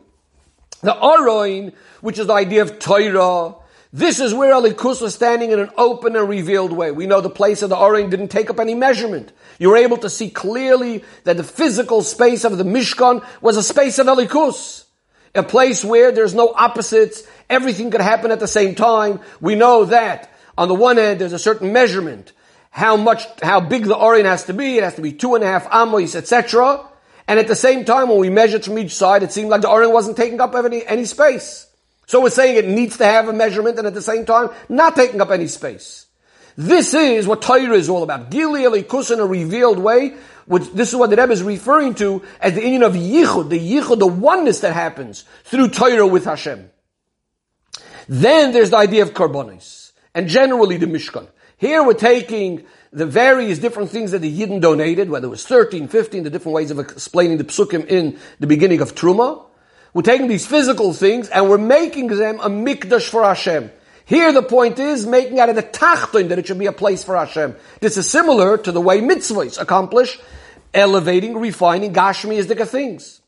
The 0.82 0.92
Aroin, 0.92 1.74
which 2.02 2.20
is 2.20 2.28
the 2.28 2.34
idea 2.34 2.64
of 2.64 2.80
Torah, 2.80 3.56
this 3.94 4.20
is 4.20 4.34
where 4.34 4.54
Alikus 4.54 5.02
was 5.02 5.16
standing 5.16 5.52
in 5.52 5.60
an 5.60 5.70
open 5.78 6.16
and 6.16 6.28
revealed 6.28 6.74
way. 6.74 6.92
We 6.92 7.08
know 7.08 7.22
the 7.22 7.30
place 7.30 7.62
of 7.62 7.70
the 7.70 7.76
Aroin 7.76 8.10
didn't 8.10 8.28
take 8.28 8.50
up 8.50 8.60
any 8.60 8.76
measurement. 8.76 9.32
You 9.60 9.70
were 9.70 9.78
able 9.78 9.98
to 9.98 10.10
see 10.10 10.30
clearly 10.30 11.04
that 11.24 11.38
the 11.38 11.44
physical 11.44 12.04
space 12.04 12.44
of 12.44 12.58
the 12.58 12.66
Mishkan 12.66 13.26
was 13.42 13.56
a 13.56 13.64
space 13.64 13.98
of 13.98 14.08
Alikus. 14.08 14.84
A 15.36 15.44
place 15.44 15.86
where 15.86 16.12
there's 16.12 16.34
no 16.34 16.54
opposites, 16.54 17.24
everything 17.50 17.92
could 17.92 18.02
happen 18.02 18.32
at 18.32 18.40
the 18.40 18.48
same 18.48 18.76
time. 18.76 19.22
We 19.40 19.56
know 19.56 19.86
that 19.86 20.32
on 20.58 20.68
the 20.68 20.76
one 20.76 20.98
hand 20.98 21.22
there's 21.22 21.34
a 21.34 21.40
certain 21.40 21.72
measurement, 21.72 22.34
how 22.72 22.98
much, 22.98 23.24
how 23.42 23.62
big 23.62 23.86
the 23.86 23.96
Aroin 23.96 24.26
has 24.26 24.46
to 24.46 24.54
be, 24.54 24.78
it 24.78 24.84
has 24.84 24.96
to 24.96 25.02
be 25.02 25.14
two 25.14 25.36
and 25.36 25.44
a 25.44 25.48
half 25.48 25.68
amos, 25.74 26.16
etc. 26.16 26.86
And 27.28 27.40
at 27.40 27.48
the 27.48 27.56
same 27.56 27.86
time, 27.86 28.10
when 28.10 28.20
we 28.20 28.30
measured 28.30 28.66
from 28.66 28.78
each 28.80 28.96
side, 28.96 29.24
it 29.24 29.32
seemed 29.32 29.50
like 29.50 29.62
the 29.62 29.70
Aron 29.70 29.94
wasn't 29.94 30.18
taking 30.18 30.42
up 30.42 30.56
any, 30.56 30.86
any 30.86 31.06
space. 31.06 31.67
So 32.08 32.22
we're 32.22 32.30
saying 32.30 32.56
it 32.56 32.68
needs 32.68 32.98
to 32.98 33.06
have 33.06 33.28
a 33.28 33.34
measurement 33.34 33.78
and 33.78 33.86
at 33.86 33.94
the 33.94 34.02
same 34.02 34.26
time, 34.26 34.50
not 34.70 34.96
taking 34.96 35.22
up 35.22 35.30
any 35.30 35.48
space. 35.48 36.08
This 36.56 36.94
is 36.94 37.28
what 37.28 37.42
Torah 37.42 37.76
is 37.76 37.90
all 37.90 38.02
about. 38.02 38.32
Gili 38.32 38.62
Elikus 38.62 39.12
in 39.12 39.20
a 39.20 39.26
revealed 39.26 39.78
way, 39.78 40.16
which 40.46 40.72
this 40.72 40.90
is 40.90 40.96
what 40.96 41.10
the 41.10 41.18
Rebbe 41.18 41.34
is 41.34 41.44
referring 41.44 41.94
to 41.96 42.24
as 42.40 42.56
the 42.56 42.64
union 42.64 42.84
of 42.84 42.94
Yichud, 42.94 43.50
the 43.50 43.60
Yichud, 43.60 44.00
the 44.00 44.08
oneness 44.08 44.62
that 44.62 44.74
happens 44.74 45.26
through 45.44 45.68
Torah 45.68 46.08
with 46.08 46.26
Hashem. 46.26 46.72
Then 48.08 48.54
there's 48.54 48.70
the 48.70 48.78
idea 48.78 49.04
of 49.04 49.14
Karbonis, 49.14 49.92
and 50.16 50.28
generally 50.28 50.78
the 50.78 50.88
Mishkan. 50.88 51.28
Here 51.58 51.84
we're 51.84 51.94
taking 51.94 52.64
the 52.94 53.06
various 53.06 53.60
different 53.60 53.90
things 53.90 54.12
that 54.12 54.20
the 54.20 54.40
Yidden 54.40 54.62
donated, 54.62 55.10
whether 55.10 55.28
it 55.28 55.32
was 55.32 55.46
13, 55.46 55.90
15, 55.90 56.24
the 56.24 56.30
different 56.30 56.56
ways 56.56 56.72
of 56.72 56.80
explaining 56.80 57.38
the 57.38 57.44
psukim 57.44 57.86
in 57.86 58.18
the 58.40 58.48
beginning 58.48 58.80
of 58.80 58.96
Truma. 58.96 59.47
We're 59.94 60.02
taking 60.02 60.28
these 60.28 60.46
physical 60.46 60.94
things 60.94 61.30
and 61.30 61.50
we're 61.50 61.58
making 61.58 62.08
them 62.08 62.40
a 62.40 62.50
mikdash 62.50 63.10
for 63.10 63.24
Hashem. 63.24 63.72
Here 64.06 64.32
the 64.32 64.44
point 64.44 64.80
is 64.80 65.06
making 65.06 65.40
out 65.40 65.50
of 65.50 65.56
the 65.56 65.64
tachton 65.64 66.30
that 66.30 66.40
it 66.40 66.48
should 66.48 66.60
be 66.60 66.68
a 66.68 66.72
place 66.72 67.04
for 67.04 67.18
Hashem. 67.18 67.56
This 67.82 67.98
is 67.98 68.10
similar 68.10 68.58
to 68.58 68.72
the 68.72 68.82
way 68.82 69.02
mitzvahs 69.02 69.60
accomplish 69.60 70.18
elevating, 70.74 71.38
refining 71.38 71.94
Gashmi 71.94 72.38
as 72.38 72.70
things. 72.70 73.22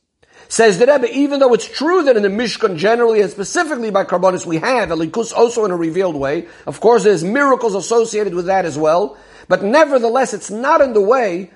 Says 0.47 0.79
the 0.79 0.87
Rebbe, 0.87 1.07
even 1.11 1.39
though 1.39 1.53
it's 1.53 1.67
true 1.67 2.03
that 2.03 2.17
in 2.17 2.23
the 2.23 2.29
Mishkan 2.29 2.77
generally 2.77 3.21
and 3.21 3.29
specifically 3.29 3.91
by 3.91 4.03
Karbonis 4.03 4.45
we 4.45 4.57
have 4.57 4.89
Elikus 4.89 5.31
also 5.31 5.63
in 5.65 5.71
a 5.71 5.75
revealed 5.75 6.15
way, 6.15 6.47
of 6.65 6.79
course 6.79 7.03
there's 7.03 7.23
miracles 7.23 7.75
associated 7.75 8.33
with 8.33 8.47
that 8.47 8.65
as 8.65 8.77
well, 8.77 9.15
but 9.47 9.63
nevertheless, 9.63 10.33
it's 10.33 10.49
not 10.49 10.81
in 10.81 10.93
the 10.93 11.01
way, 11.01 11.51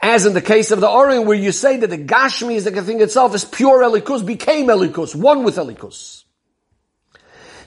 as 0.00 0.26
in 0.26 0.32
the 0.32 0.40
case 0.40 0.70
of 0.70 0.80
the 0.80 0.86
Aroin, 0.86 1.26
where 1.26 1.36
you 1.36 1.52
say 1.52 1.76
that 1.76 1.88
the 1.88 1.98
Gashmi 1.98 2.54
is 2.54 2.64
the 2.64 2.82
thing 2.82 3.00
itself 3.00 3.34
is 3.34 3.44
pure 3.44 3.82
Elikus, 3.82 4.24
became 4.24 4.68
Elikus, 4.68 5.14
one 5.14 5.44
with 5.44 5.56
Elikus. 5.56 6.24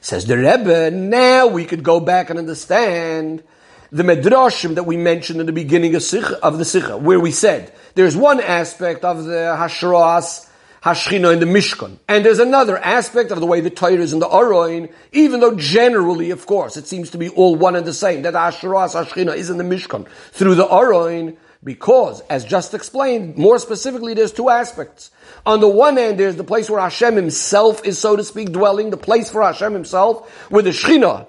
Says 0.01 0.25
the 0.25 0.37
Rebbe, 0.37 0.91
now 0.91 1.47
we 1.47 1.65
could 1.65 1.83
go 1.83 1.99
back 1.99 2.29
and 2.29 2.39
understand 2.39 3.43
the 3.91 4.03
Medrashim 4.03 4.75
that 4.75 4.83
we 4.83 4.97
mentioned 4.97 5.39
in 5.39 5.45
the 5.45 5.53
beginning 5.53 5.95
of, 5.95 6.01
Sikha, 6.01 6.43
of 6.43 6.57
the 6.57 6.65
Sikha, 6.65 6.97
where 6.97 7.19
we 7.19 7.31
said 7.31 7.71
there's 7.93 8.17
one 8.17 8.41
aspect 8.41 9.05
of 9.05 9.23
the 9.23 9.55
Hashras 9.57 10.49
Hashchina 10.81 11.31
in 11.31 11.39
the 11.39 11.45
Mishkan. 11.45 11.99
And 12.09 12.25
there's 12.25 12.39
another 12.39 12.77
aspect 12.77 13.31
of 13.31 13.39
the 13.39 13.45
way 13.45 13.61
the 13.61 13.69
Torah 13.69 13.93
is 13.93 14.11
in 14.11 14.19
the 14.19 14.27
Aroin, 14.27 14.91
even 15.11 15.39
though 15.39 15.55
generally, 15.55 16.31
of 16.31 16.45
course, 16.47 16.75
it 16.75 16.87
seems 16.87 17.11
to 17.11 17.17
be 17.19 17.29
all 17.29 17.55
one 17.55 17.75
and 17.75 17.85
the 17.85 17.93
same, 17.93 18.23
that 18.23 18.33
Hashras 18.33 18.95
Hashchina 18.95 19.37
is 19.37 19.51
in 19.51 19.57
the 19.57 19.63
Mishkan 19.63 20.07
through 20.31 20.55
the 20.55 20.65
Aroin, 20.65 21.37
because, 21.63 22.21
as 22.21 22.43
just 22.43 22.73
explained, 22.73 23.37
more 23.37 23.57
specifically, 23.57 24.13
there's 24.13 24.33
two 24.33 24.49
aspects. 24.49 25.11
On 25.45 25.59
the 25.59 25.67
one 25.67 25.97
hand, 25.97 26.19
there's 26.19 26.35
the 26.35 26.43
place 26.43 26.69
where 26.69 26.81
Hashem 26.81 27.15
himself 27.15 27.85
is, 27.85 27.97
so 27.97 28.15
to 28.15 28.23
speak, 28.23 28.51
dwelling, 28.51 28.89
the 28.89 28.97
place 28.97 29.29
for 29.29 29.41
Hashem 29.41 29.73
himself, 29.73 30.29
where 30.49 30.63
the 30.63 30.71
Shechina 30.71 31.27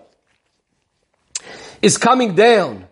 is 1.83 1.99
coming 1.99 2.35
down 2.35 2.89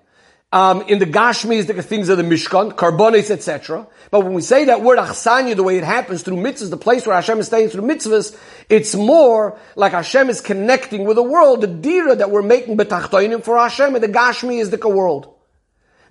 um, 0.52 0.82
in 0.82 0.98
the 0.98 1.06
Gashmi 1.06 1.56
is 1.56 1.66
the 1.66 1.82
things 1.82 2.10
of 2.10 2.18
the 2.18 2.22
Mishkan, 2.22 2.72
Karbonis, 2.72 3.30
etc. 3.30 3.86
But 4.10 4.20
when 4.20 4.34
we 4.34 4.42
say 4.42 4.66
that 4.66 4.82
word 4.82 4.98
Achsanya, 4.98 5.56
the 5.56 5.62
way 5.62 5.78
it 5.78 5.84
happens 5.84 6.22
through 6.22 6.36
mitzvahs, 6.36 6.68
the 6.68 6.76
place 6.76 7.06
where 7.06 7.16
Hashem 7.16 7.38
is 7.38 7.46
staying 7.46 7.70
through 7.70 7.84
mitzvahs, 7.84 8.38
it's 8.68 8.94
more 8.94 9.58
like 9.76 9.92
Hashem 9.92 10.28
is 10.28 10.42
connecting 10.42 11.06
with 11.06 11.16
the 11.16 11.22
world, 11.22 11.62
the 11.62 11.66
dira 11.66 12.16
that 12.16 12.30
we're 12.30 12.42
making 12.42 12.76
betachtoinim 12.76 13.42
for 13.42 13.56
Hashem, 13.56 13.94
and 13.94 14.04
the 14.04 14.08
Gashmi 14.08 14.60
is 14.60 14.68
the 14.68 14.88
world. 14.88 15.31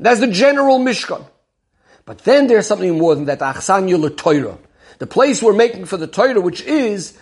That's 0.02 0.20
the 0.20 0.28
general 0.28 0.80
Mishkan. 0.80 1.24
But 2.06 2.20
then 2.20 2.48
there's 2.48 2.66
something 2.66 2.98
more 2.98 3.14
than 3.16 3.26
that, 3.26 3.40
Achsanya 3.40 4.18
Torah. 4.18 4.58
The 4.98 5.08
place 5.08 5.42
we're 5.42 5.54
making 5.54 5.86
for 5.86 5.98
the 5.98 6.08
Torah, 6.08 6.42
which 6.42 6.62
is 6.62 7.18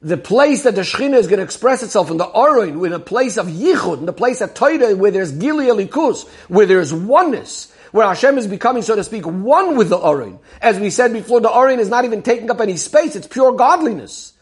the 0.00 0.16
place 0.16 0.64
that 0.64 0.74
the 0.74 0.80
Shekhinah 0.80 1.14
is 1.14 1.26
going 1.26 1.38
to 1.38 1.44
express 1.44 1.82
itself 1.82 2.10
in 2.10 2.16
the 2.16 2.26
Aron, 2.26 2.84
in 2.84 2.92
a 2.92 2.98
place 2.98 3.36
of 3.36 3.46
Yichud, 3.46 3.98
in 3.98 4.06
the 4.06 4.12
place 4.14 4.40
of 4.40 4.54
Torah, 4.54 4.96
where 4.96 5.10
there's 5.10 5.32
Gili 5.32 5.66
Elikus, 5.66 6.26
where 6.48 6.66
there's 6.66 6.92
oneness, 6.92 7.70
where 7.92 8.06
Hashem 8.06 8.38
is 8.38 8.46
becoming, 8.46 8.82
so 8.82 8.96
to 8.96 9.04
speak, 9.04 9.26
one 9.26 9.76
with 9.76 9.90
the 9.90 9.98
Aron. 9.98 10.38
As 10.60 10.80
we 10.80 10.88
said 10.88 11.12
before, 11.12 11.40
the 11.40 11.52
Aron 11.52 11.80
is 11.80 11.90
not 11.90 12.06
even 12.06 12.22
taking 12.22 12.50
up 12.50 12.60
any 12.60 12.78
space, 12.78 13.14
it's 13.14 13.26
pure 13.26 13.52
godliness. 13.52 14.32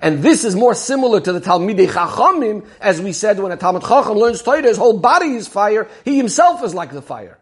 And 0.00 0.22
this 0.22 0.44
is 0.44 0.54
more 0.54 0.74
similar 0.74 1.20
to 1.20 1.32
the 1.32 1.40
Talmidei 1.40 1.88
Chachamim, 1.88 2.66
as 2.80 3.00
we 3.00 3.12
said 3.12 3.40
when 3.40 3.50
a 3.50 3.56
Talmud 3.56 3.82
Chacham 3.82 4.16
learns 4.16 4.42
Torah, 4.42 4.62
his 4.62 4.76
whole 4.76 4.98
body 4.98 5.34
is 5.34 5.48
fire, 5.48 5.88
he 6.04 6.16
himself 6.16 6.62
is 6.62 6.74
like 6.74 6.92
the 6.92 7.02
fire. 7.02 7.37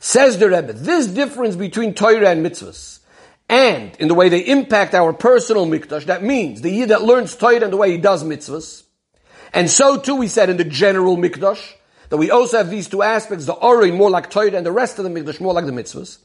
Says 0.00 0.38
the 0.38 0.48
Rebbe, 0.48 0.72
this 0.72 1.06
difference 1.06 1.56
between 1.56 1.94
Torah 1.94 2.30
and 2.30 2.44
mitzvahs, 2.44 3.00
and 3.48 3.96
in 3.96 4.08
the 4.08 4.14
way 4.14 4.28
they 4.28 4.40
impact 4.40 4.94
our 4.94 5.12
personal 5.12 5.66
mikdash. 5.66 6.04
That 6.04 6.22
means 6.22 6.60
the 6.60 6.70
yid 6.70 6.90
that 6.90 7.02
learns 7.02 7.34
Torah 7.34 7.62
and 7.62 7.72
the 7.72 7.76
way 7.76 7.90
he 7.90 7.98
does 7.98 8.22
mitzvahs. 8.22 8.84
And 9.52 9.70
so 9.70 9.98
too 9.98 10.16
we 10.16 10.28
said 10.28 10.50
in 10.50 10.56
the 10.56 10.64
general 10.64 11.16
mikdash, 11.16 11.74
that 12.10 12.16
we 12.16 12.30
also 12.30 12.58
have 12.58 12.70
these 12.70 12.88
two 12.88 13.02
aspects, 13.02 13.46
the 13.46 13.52
Ori 13.52 13.90
more 13.90 14.10
like 14.10 14.30
Torah 14.30 14.54
and 14.54 14.64
the 14.64 14.72
rest 14.72 14.98
of 14.98 15.04
the 15.04 15.10
mikdash 15.10 15.40
more 15.40 15.52
like 15.52 15.66
the 15.66 15.72
mitzvahs. 15.72 16.18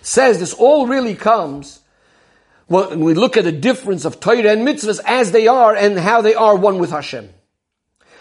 Says 0.00 0.38
this 0.38 0.54
all 0.54 0.86
really 0.86 1.14
comes 1.14 1.80
when 2.66 3.00
we 3.00 3.14
look 3.14 3.36
at 3.36 3.44
the 3.44 3.52
difference 3.52 4.04
of 4.04 4.20
Torah 4.20 4.52
and 4.52 4.66
mitzvahs 4.66 5.00
as 5.04 5.32
they 5.32 5.48
are 5.48 5.74
and 5.74 5.98
how 5.98 6.22
they 6.22 6.34
are 6.34 6.56
one 6.56 6.78
with 6.78 6.90
Hashem. 6.90 7.30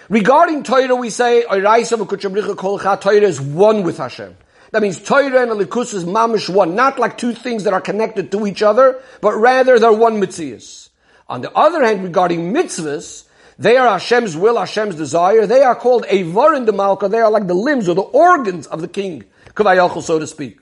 Regarding 0.10 0.63
Torah, 0.63 0.96
we 0.96 1.10
say, 1.10 1.43
Torah 1.43 1.82
is 1.82 3.41
one 3.41 3.84
with 3.84 3.98
Hashem. 3.98 4.38
That 4.71 4.82
means 4.82 4.99
Torah 5.01 5.41
and 5.41 5.51
Elikus 5.51 5.93
is 5.93 6.03
mamish 6.03 6.53
one, 6.53 6.75
not 6.75 6.99
like 6.99 7.17
two 7.17 7.34
things 7.34 7.63
that 7.63 7.73
are 7.73 7.82
connected 7.82 8.32
to 8.32 8.45
each 8.45 8.62
other, 8.62 9.01
but 9.21 9.34
rather 9.34 9.80
they're 9.80 9.93
one 9.93 10.21
mitzvahs. 10.21 10.89
On 11.30 11.41
the 11.41 11.51
other 11.53 11.84
hand, 11.84 12.03
regarding 12.03 12.53
mitzvahs, 12.53 13.25
they 13.60 13.77
are 13.77 13.88
Hashem's 13.88 14.38
will, 14.38 14.58
Hashem's 14.58 14.95
desire. 14.95 15.47
They 15.47 15.63
are 15.63 15.75
called 15.75 16.06
Avar 16.10 16.56
in 16.56 16.75
Malka. 16.75 17.10
They 17.10 17.19
are 17.19 17.32
like 17.32 17.47
the 17.47 17.56
limbs 17.56 17.89
or 17.89 17.95
the 17.95 18.01
organs 18.01 18.67
of 18.67 18.82
the 18.82 18.88
king, 18.88 19.23
Kavayachal, 19.56 20.03
so 20.03 20.19
to 20.19 20.27
speak. 20.27 20.60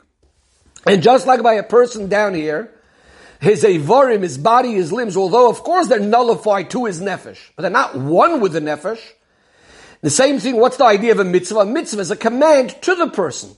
And 0.86 1.04
just 1.04 1.28
like 1.28 1.41
by 1.44 1.54
a 1.54 1.63
person 1.63 2.08
down 2.08 2.36
here, 2.36 2.72
his 3.41 3.63
Avarim, 3.63 4.22
his 4.22 4.38
body, 4.38 4.74
his 4.74 4.94
limbs, 4.94 5.18
although 5.18 5.50
of 5.50 5.62
course 5.63 5.88
they're 5.88 6.00
nullified 6.00 6.70
to 6.72 6.86
his 6.86 7.02
nefesh, 7.02 7.39
but 7.56 7.63
they're 7.63 7.72
not 7.72 7.96
one 7.96 8.39
with 8.39 8.54
the 8.54 8.62
nefesh. 8.62 9.02
The 10.02 10.10
same 10.10 10.39
thing, 10.39 10.58
what's 10.58 10.78
the 10.78 10.86
idea 10.86 11.12
of 11.12 11.20
a 11.20 11.24
mitzvah? 11.24 11.60
A 11.60 11.65
mitzvah 11.65 12.02
is 12.02 12.12
a 12.12 12.15
command 12.15 12.76
to 12.84 12.96
the 12.96 13.10
person. 13.10 13.58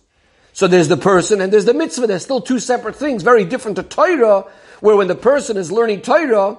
So 0.58 0.66
there's 0.66 0.88
the 0.88 0.98
person 0.98 1.40
and 1.40 1.54
there's 1.54 1.66
the 1.66 1.74
mitzvah. 1.76 2.08
There's 2.08 2.24
still 2.24 2.42
two 2.42 2.58
separate 2.58 2.96
things, 2.96 3.22
very 3.22 3.46
different 3.46 3.78
to 3.78 3.84
Torah, 3.84 4.46
where 4.80 4.96
when 4.96 5.08
the 5.08 5.14
person 5.14 5.56
is 5.56 5.72
learning 5.72 6.02
Torah, 6.02 6.58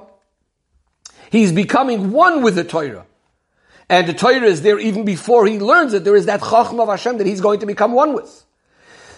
he's 1.33 1.51
becoming 1.51 2.13
one 2.13 2.43
with 2.43 2.55
the 2.55 2.63
Torah. 2.63 3.07
And 3.89 4.07
the 4.07 4.15
Torah 4.15 4.45
is 4.45 4.63
there 4.63 4.79
even 4.79 5.05
before 5.05 5.49
he 5.49 5.59
learns 5.59 5.95
it. 5.95 6.05
There 6.05 6.15
is 6.15 6.27
that 6.27 6.43
Chachma 6.43 6.83
of 6.83 6.89
Hashem 6.89 7.19
that 7.19 7.27
he's 7.27 7.41
going 7.41 7.59
to 7.59 7.67
become 7.67 7.93
one 7.93 8.15
with. 8.15 8.45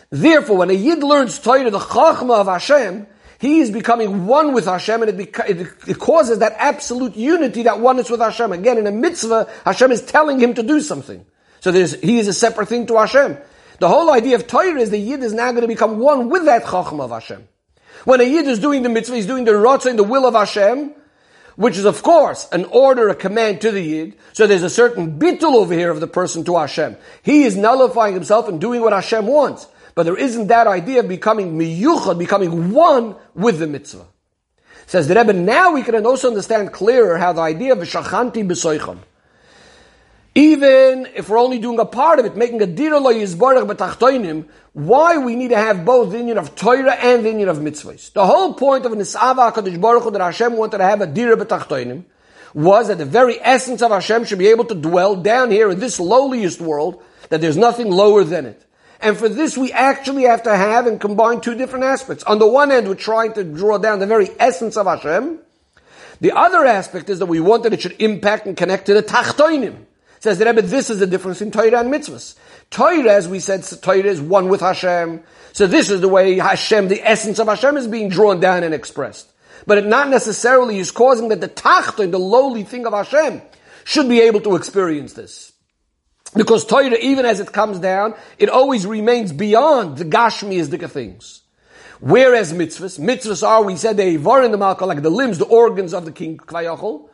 Therefore, 0.09 0.57
when 0.57 0.71
a 0.71 0.73
Yid 0.73 1.03
learns 1.03 1.39
Torah, 1.39 1.71
the 1.71 1.79
Chachma 1.79 2.41
of 2.41 2.47
Hashem, 2.47 3.07
he 3.39 3.61
is 3.61 3.71
becoming 3.71 4.25
one 4.25 4.55
with 4.55 4.65
Hashem 4.65 5.03
and 5.03 5.11
it, 5.11 5.31
beca- 5.31 5.51
it, 5.51 5.91
it, 5.91 5.99
causes 5.99 6.39
that 6.39 6.55
absolute 6.57 7.17
unity, 7.17 7.65
that 7.65 7.81
oneness 7.81 8.09
with 8.09 8.21
Hashem. 8.21 8.51
Again, 8.51 8.79
in 8.79 8.87
a 8.87 8.93
mitzvah, 8.93 9.47
Hashem 9.67 9.93
is 9.93 10.01
telling 10.01 10.41
him 10.41 10.55
to 10.55 10.63
do 10.63 10.81
something. 10.81 11.27
So 11.61 11.71
he 11.71 12.19
is 12.19 12.29
a 12.29 12.33
separate 12.33 12.71
thing 12.71 12.87
to 12.87 12.97
Hashem. 12.97 13.37
The 13.81 13.89
whole 13.89 14.11
idea 14.11 14.37
of 14.37 14.47
Torah 14.47 14.79
is 14.79 14.91
the 14.91 14.99
Yid 14.99 15.23
is 15.23 15.33
now 15.33 15.51
going 15.53 15.63
to 15.63 15.69
become 15.69 15.99
one 15.99 16.29
with 16.29 16.45
that 16.45 16.65
Chacham 16.65 17.01
of 17.01 17.11
Hashem. 17.11 17.49
When 18.05 18.21
a 18.21 18.25
Yid 18.25 18.47
is 18.47 18.59
doing 18.59 18.83
the 18.83 18.91
mitzvah, 18.91 19.17
he's 19.17 19.27
doing 19.27 19.45
the 19.45 19.53
Ratzah 19.53 19.91
in 19.91 19.97
the 19.97 20.05
will 20.05 20.27
of 20.27 20.35
Hashem, 20.35 20.93
which 21.57 21.79
is 21.79 21.87
of 21.87 22.03
course 22.03 22.47
an 22.53 22.67
order, 22.67 23.09
a 23.09 23.15
command 23.15 23.63
to 23.63 23.73
the 23.73 23.81
Yid. 23.81 24.17
So 24.35 24.47
there's 24.47 24.63
a 24.63 24.71
certain 24.71 25.19
bittul 25.19 25.55
over 25.55 25.73
here 25.73 25.91
of 25.91 26.01
the 26.01 26.07
person 26.07 26.45
to 26.45 26.59
Hashem. 26.59 26.99
He 27.23 27.45
is 27.45 27.57
nullifying 27.57 28.13
himself 28.13 28.49
and 28.49 28.61
doing 28.61 28.83
what 28.83 28.93
Hashem 28.93 29.27
wants. 29.27 29.67
But 29.95 30.03
there 30.03 30.17
isn't 30.17 30.49
that 30.49 30.67
idea 30.67 31.01
of 31.01 31.09
becoming 31.09 31.59
miyuchad, 31.59 32.19
becoming 32.19 32.73
one 32.73 33.17
with 33.35 33.59
the 33.59 33.67
mitzvah. 33.67 34.07
Says 34.87 35.09
the 35.09 35.15
Rebbe, 35.15 35.33
now 35.33 35.73
we 35.73 35.83
can 35.83 36.05
also 36.05 36.29
understand 36.29 36.73
clearer 36.73 37.17
how 37.17 37.33
the 37.33 37.41
idea 37.41 37.73
of 37.73 37.79
Shachanti 37.79 38.47
B'soicham, 38.47 38.99
even 40.35 41.09
if 41.15 41.29
we're 41.29 41.39
only 41.39 41.59
doing 41.59 41.79
a 41.79 41.85
part 41.85 42.19
of 42.19 42.25
it, 42.25 42.37
making 42.37 42.63
a 42.63 42.67
dira 42.67 42.99
lo 42.99 43.13
yizbarach 43.13 43.69
b'tachtoinim, 43.69 44.47
why 44.73 45.19
we 45.19 45.35
need 45.35 45.49
to 45.49 45.57
have 45.57 45.85
both 45.85 46.13
the 46.13 46.19
union 46.19 46.39
of 46.39 46.55
Torah 46.55 46.95
and 46.95 47.25
the 47.25 47.31
union 47.31 47.49
of 47.49 47.59
mitzvahs. 47.59 48.13
The 48.13 48.25
whole 48.25 48.55
point 48.55 48.87
of 48.87 48.93
Nisava 48.93 49.53
HaKadosh 49.53 49.81
Baruch 49.81 50.05
Hu 50.05 50.11
that 50.13 50.21
Hashem 50.21 50.57
wanted 50.57 50.79
to 50.79 50.85
have 50.85 51.01
a 51.01 51.07
dira 51.07 51.37
b'tachtoinim 51.37 52.05
was 52.55 52.89
that 52.89 52.99
the 52.99 53.05
very 53.05 53.41
essence 53.41 53.83
of 53.83 53.91
Hashem 53.91 54.25
should 54.25 54.39
be 54.39 54.49
able 54.49 54.65
to 54.67 54.75
dwell 54.75 55.17
down 55.17 55.51
here 55.51 55.71
in 55.71 55.81
this 55.81 55.99
lowliest 56.01 56.61
world, 56.61 57.03
that 57.29 57.41
there's 57.41 57.57
nothing 57.57 57.91
lower 57.91 58.25
than 58.25 58.47
it. 58.47 58.65
And 59.01 59.17
for 59.17 59.29
this, 59.29 59.57
we 59.57 59.73
actually 59.73 60.25
have 60.25 60.43
to 60.43 60.55
have 60.55 60.87
and 60.87 61.01
combine 61.01 61.41
two 61.41 61.55
different 61.55 61.85
aspects. 61.85 62.23
On 62.25 62.39
the 62.39 62.47
one 62.47 62.71
hand, 62.71 62.87
we're 62.87 62.95
trying 62.95 63.33
to 63.35 63.45
draw 63.45 63.79
down 63.79 63.99
the 63.99 64.07
very 64.07 64.29
essence 64.39 64.77
of 64.77 64.87
Hashem. 64.87 65.39
The 66.21 66.33
other 66.33 66.67
aspect 66.67 67.09
is 67.09 67.19
that 67.21 67.27
we 67.27 67.41
want 67.41 67.63
that 67.63 67.73
it 67.73 67.81
should 67.81 67.97
impact 68.01 68.47
and 68.47 68.57
connect 68.57 68.87
to 68.87 68.95
the 68.95 69.03
Tachtoinim. 69.03 69.87
Says 70.21 70.39
the 70.39 70.45
Rebbe, 70.45 70.63
this 70.63 70.91
is 70.91 71.01
the 71.01 71.07
difference 71.07 71.41
in 71.41 71.51
Torah 71.51 71.81
and 71.81 71.93
mitzvahs. 71.93 72.35
Torah, 72.69 73.13
as 73.13 73.27
we 73.27 73.41
said, 73.41 73.65
Torah 73.83 74.05
is 74.05 74.21
one 74.21 74.49
with 74.49 74.61
Hashem. 74.61 75.23
So 75.53 75.67
this 75.67 75.91
is 75.91 76.03
the 76.03 76.09
way 76.09 76.37
Hashem, 76.37 76.89
the 76.89 77.03
essence 77.03 77.39
of 77.39 77.49
Hashem 77.49 77.77
is 77.79 77.89
being 77.89 78.11
drawn 78.11 78.39
down 78.39 78.63
and 78.63 78.75
expressed. 78.75 79.33
But 79.67 79.79
it 79.79 79.87
not 79.87 80.09
necessarily 80.09 80.79
is 80.79 80.91
causing 80.91 81.29
that 81.31 81.41
the 81.41 81.49
Tachtoin, 81.49 82.11
the 82.11 82.19
lowly 82.19 82.65
thing 82.65 82.87
of 82.87 82.93
Hashem, 82.93 83.43
should 83.85 84.09
be 84.09 84.21
able 84.21 84.41
to 84.43 84.57
experience 84.57 85.15
this. 85.15 85.53
Because 86.35 86.65
Torah, 86.65 86.97
even 87.01 87.25
as 87.25 87.41
it 87.41 87.53
comes 87.53 87.79
down, 87.79 88.15
it 88.39 88.49
always 88.49 88.87
remains 88.87 89.33
beyond 89.33 89.97
the 89.97 90.05
Gashmiistic 90.05 90.89
things. 90.91 91.43
Whereas 92.01 92.53
mitzvahs, 92.53 92.99
mitzvahs 92.99 93.47
are, 93.47 93.63
we 93.63 93.77
said, 93.77 93.97
they 93.97 94.17
are 94.17 94.43
in 94.43 94.53
the 94.53 94.59
malka, 94.59 94.87
like 94.87 95.03
the 95.03 95.11
limbs, 95.11 95.39
the 95.39 95.45
organs 95.47 95.93
of 95.93 96.05
the 96.05 96.13
king, 96.13 96.39
Kvayachol. 96.39 97.10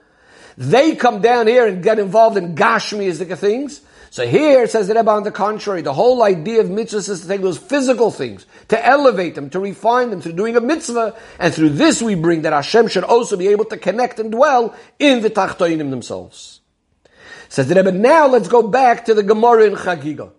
They 0.58 0.96
come 0.96 1.20
down 1.20 1.46
here 1.46 1.66
and 1.66 1.82
get 1.82 1.98
involved 1.98 2.36
in 2.36 2.54
Gashmiistic 2.54 3.36
things. 3.38 3.80
So 4.10 4.26
here 4.26 4.62
it 4.62 4.70
says 4.70 4.88
the 4.88 4.94
Rebbe 4.94 5.10
on 5.10 5.24
the 5.24 5.30
contrary, 5.30 5.82
the 5.82 5.92
whole 5.92 6.22
idea 6.22 6.60
of 6.60 6.68
mitzvahs 6.68 7.10
is 7.10 7.20
to 7.20 7.28
take 7.28 7.42
those 7.42 7.58
physical 7.58 8.10
things, 8.10 8.46
to 8.68 8.86
elevate 8.86 9.34
them, 9.34 9.50
to 9.50 9.60
refine 9.60 10.08
them 10.08 10.22
through 10.22 10.32
doing 10.32 10.56
a 10.56 10.60
mitzvah, 10.60 11.14
and 11.38 11.52
through 11.52 11.70
this 11.70 12.00
we 12.00 12.14
bring 12.14 12.42
that 12.42 12.54
Hashem 12.54 12.88
should 12.88 13.04
also 13.04 13.36
be 13.36 13.48
able 13.48 13.66
to 13.66 13.76
connect 13.76 14.18
and 14.18 14.32
dwell 14.32 14.74
in 14.98 15.20
the 15.20 15.28
Tachtoinim 15.28 15.90
themselves. 15.90 16.60
Says 17.50 17.68
the 17.68 17.74
Rebbe, 17.74 17.92
now 17.92 18.26
let's 18.26 18.48
go 18.48 18.62
back 18.62 19.04
to 19.04 19.14
the 19.14 19.22
Gemara 19.22 19.66
in 19.66 19.74
Chagiga. 19.74 20.32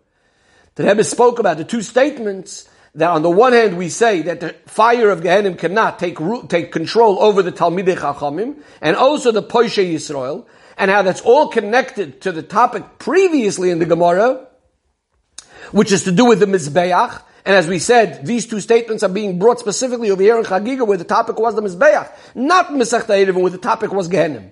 The 0.76 0.84
Rebbe 0.84 1.04
spoke 1.04 1.38
about 1.38 1.58
the 1.58 1.64
two 1.64 1.82
statements 1.82 2.68
that 2.98 3.12
on 3.12 3.22
the 3.22 3.30
one 3.30 3.54
hand 3.54 3.78
we 3.78 3.90
say 3.90 4.24
that 4.24 4.40
the 4.40 4.56
fire 4.66 5.12
of 5.12 5.22
Gehenim 5.22 5.58
cannot 5.58 6.00
take 6.00 6.20
root, 6.20 6.50
take 6.50 6.72
control 6.72 7.22
over 7.22 7.44
the 7.44 7.52
Talmidei 7.52 7.96
Chachamim, 7.96 8.58
and 8.82 8.96
also 8.96 9.32
the 9.32 9.44
Poishe 9.44 9.94
Yisrael, 9.94 10.46
and 10.80 10.90
how 10.90 11.04
that's 11.04 11.22
all 11.22 11.48
connected 11.48 12.22
to 12.22 12.32
the 12.32 12.42
topic 12.42 12.98
previously 12.98 13.70
in 13.70 13.78
the 13.78 13.86
Gemara, 13.86 14.48
which 15.72 15.92
is 15.92 16.04
to 16.06 16.12
do 16.12 16.26
with 16.26 16.40
the 16.40 16.48
Mizbeach, 16.48 17.22
and 17.46 17.56
as 17.56 17.68
we 17.68 17.78
said, 17.78 18.26
these 18.26 18.48
two 18.48 18.60
statements 18.60 19.04
are 19.04 19.10
being 19.10 19.38
brought 19.38 19.60
specifically 19.60 20.10
over 20.10 20.22
here 20.22 20.38
in 20.40 20.44
Chagiga 20.44 20.86
where 20.86 20.98
the 20.98 21.04
topic 21.04 21.38
was 21.38 21.54
the 21.54 21.62
Mizbeach, 21.62 22.12
not 22.34 22.70
Mesech 22.70 23.08
where 23.34 23.50
the 23.52 23.58
topic 23.60 23.94
was 23.94 24.10
Gehenim. 24.10 24.52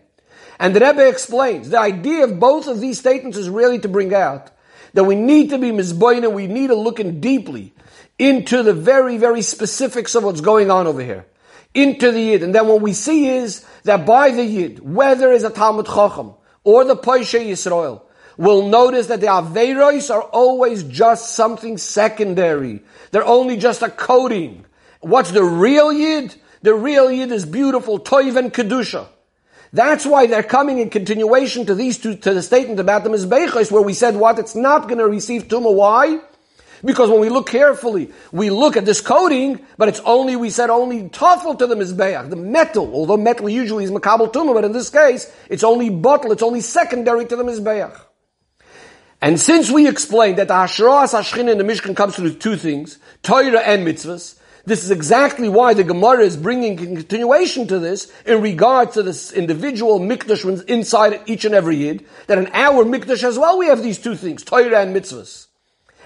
And 0.60 0.75
the 0.75 0.79
Rebbe 0.79 1.05
explains, 1.08 1.69
the 1.69 1.79
idea 1.79 2.23
of 2.23 2.39
both 2.39 2.67
of 2.67 2.79
these 2.79 2.99
statements 2.99 3.38
is 3.38 3.49
really 3.49 3.79
to 3.79 3.89
bring 3.89 4.13
out 4.13 4.51
that 4.93 5.03
we 5.03 5.15
need 5.15 5.49
to 5.49 5.58
be 5.58 5.71
mizboina, 5.71 6.31
we 6.31 6.47
need 6.47 6.67
to 6.67 6.75
look 6.75 7.01
in 7.01 7.19
deeply 7.19 7.73
into 8.17 8.63
the 8.63 8.73
very, 8.73 9.17
very 9.17 9.41
specifics 9.41 10.15
of 10.15 10.23
what's 10.23 10.41
going 10.41 10.71
on 10.71 10.88
over 10.88 11.01
here. 11.01 11.25
Into 11.73 12.12
the 12.12 12.21
Yid. 12.21 12.43
And 12.43 12.56
then 12.56 12.67
what 12.67 12.82
we 12.82 12.93
see 12.93 13.28
is 13.28 13.65
that 13.84 14.06
by 14.06 14.32
the 14.32 14.43
Yid, 14.43 14.80
whether 14.80 15.32
it's 15.32 15.43
a 15.43 15.49
Talmud 15.49 15.88
Chacham 15.88 16.34
or 16.63 16.86
the 16.86 16.95
Poishe 16.95 17.45
Yisrael, 17.45 18.01
will 18.38 18.67
notice 18.67 19.08
that 19.08 19.21
the 19.21 19.28
Averos 19.28 20.13
are 20.13 20.21
always 20.21 20.84
just 20.84 21.36
something 21.36 21.78
secondary. 21.78 22.82
They're 23.12 23.25
only 23.25 23.58
just 23.58 23.82
a 23.82 23.89
coating. 23.89 24.65
What's 25.01 25.32
the 25.32 25.43
real 25.43 25.91
Yid? 25.91 26.36
The 26.62 26.73
real 26.73 27.12
Yid 27.12 27.32
is 27.32 27.45
beautiful, 27.45 27.99
Toiv 27.99 28.38
and 28.38 28.54
Kedusha. 28.54 29.08
That's 29.71 30.06
why 30.06 30.28
they're 30.28 30.41
coming 30.41 30.80
in 30.80 30.89
continuation 30.89 31.65
to 31.65 31.75
these 31.75 31.97
two, 31.97 32.15
to 32.15 32.34
the 32.34 32.41
statement 32.41 32.80
about 32.80 33.04
the 33.04 33.10
Mizbechos, 33.10 33.71
where 33.71 33.82
we 33.82 33.93
said 33.93 34.15
what? 34.15 34.39
It's 34.39 34.56
not 34.56 34.88
going 34.88 34.99
to 34.99 35.08
receive 35.08 35.49
Tumah. 35.49 35.73
Why? 35.73 36.21
Because 36.86 37.10
when 37.10 37.19
we 37.19 37.30
look 37.30 37.50
carefully, 37.50 38.12
we 38.32 38.52
look 38.52 38.78
at 38.78 38.86
this 38.86 39.02
coating, 39.02 39.65
but 39.76 39.89
it's 39.89 40.02
only, 40.02 40.36
we 40.36 40.52
said 40.52 40.69
only 40.69 41.10
tough 41.10 41.41
to 41.58 41.65
the 41.65 41.76
Mizbeach, 41.76 42.30
the 42.30 42.36
metal, 42.36 42.93
although 42.93 43.17
metal 43.17 43.50
usually 43.50 43.86
is 43.86 43.91
Makabal 43.91 44.32
Tumah, 44.32 44.54
but 44.54 44.63
in 44.63 44.71
this 44.71 44.91
case, 44.91 45.34
it's 45.50 45.63
only 45.63 45.89
bottle, 45.89 46.32
it's 46.32 46.43
only 46.43 46.62
secondary 46.62 47.26
to 47.26 47.36
the 47.36 47.43
Mizbeach. 47.43 48.00
And 49.19 49.39
since 49.39 49.71
we 49.71 49.88
explained 49.88 50.38
that 50.38 50.48
the 50.48 50.54
Hashras 50.54 51.13
Hashchin 51.13 51.52
in 51.52 51.58
the 51.58 51.63
Mishkan 51.63 51.95
comes 51.95 52.15
through 52.15 52.36
two 52.36 52.56
things, 52.56 53.00
Torah 53.24 53.62
and 53.62 53.88
mitzvahs, 53.88 54.38
this 54.65 54.84
is 54.84 54.91
exactly 54.91 55.50
why 55.50 55.74
the 55.74 55.84
Gemara 55.84 56.24
is 56.24 56.38
bringing 56.38 56.78
continuation 56.78 57.67
to 57.67 57.80
this 57.80 58.12
in 58.28 58.41
regard 58.41 58.91
to 58.93 59.02
this 59.02 59.32
individual 59.32 60.00
mikdash 60.00 60.63
inside 60.65 61.21
each 61.26 61.45
and 61.45 61.56
every 61.56 61.78
yid. 61.78 62.06
That 62.28 62.38
in 62.38 62.48
our 62.54 62.84
mikdash 62.84 63.24
as 63.24 63.39
well 63.39 63.58
we 63.58 63.67
have 63.67 63.82
these 63.82 63.98
two 63.98 64.15
things, 64.15 64.43
Torah 64.43 64.82
and 64.82 64.95
mitzvahs, 64.95 65.48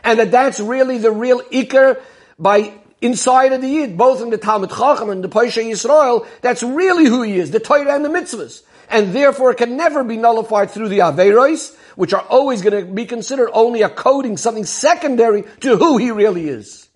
and 0.03 0.19
that 0.19 0.31
that's 0.31 0.59
really 0.59 0.97
the 0.97 1.11
real 1.11 1.41
ikar 1.41 1.99
by 2.37 2.73
inside 3.01 3.53
of 3.53 3.61
the 3.61 3.67
yid, 3.67 3.97
both 3.97 4.21
in 4.21 4.29
the 4.29 4.37
Talmud 4.37 4.69
Chacham 4.69 5.09
and 5.09 5.23
the 5.23 5.29
Paisha 5.29 5.63
Yisrael. 5.63 6.27
That's 6.41 6.63
really 6.63 7.05
who 7.05 7.21
he 7.21 7.37
is, 7.37 7.51
the 7.51 7.59
Torah 7.59 7.95
and 7.95 8.03
the 8.03 8.09
mitzvahs, 8.09 8.63
and 8.89 9.13
therefore 9.13 9.51
it 9.51 9.57
can 9.57 9.77
never 9.77 10.03
be 10.03 10.17
nullified 10.17 10.71
through 10.71 10.89
the 10.89 10.99
Averos, 10.99 11.75
which 11.95 12.13
are 12.13 12.25
always 12.29 12.61
going 12.61 12.85
to 12.85 12.91
be 12.91 13.05
considered 13.05 13.49
only 13.53 13.81
a 13.81 13.89
coding, 13.89 14.37
something 14.37 14.65
secondary 14.65 15.43
to 15.61 15.77
who 15.77 15.97
he 15.97 16.11
really 16.11 16.47
is. 16.47 16.89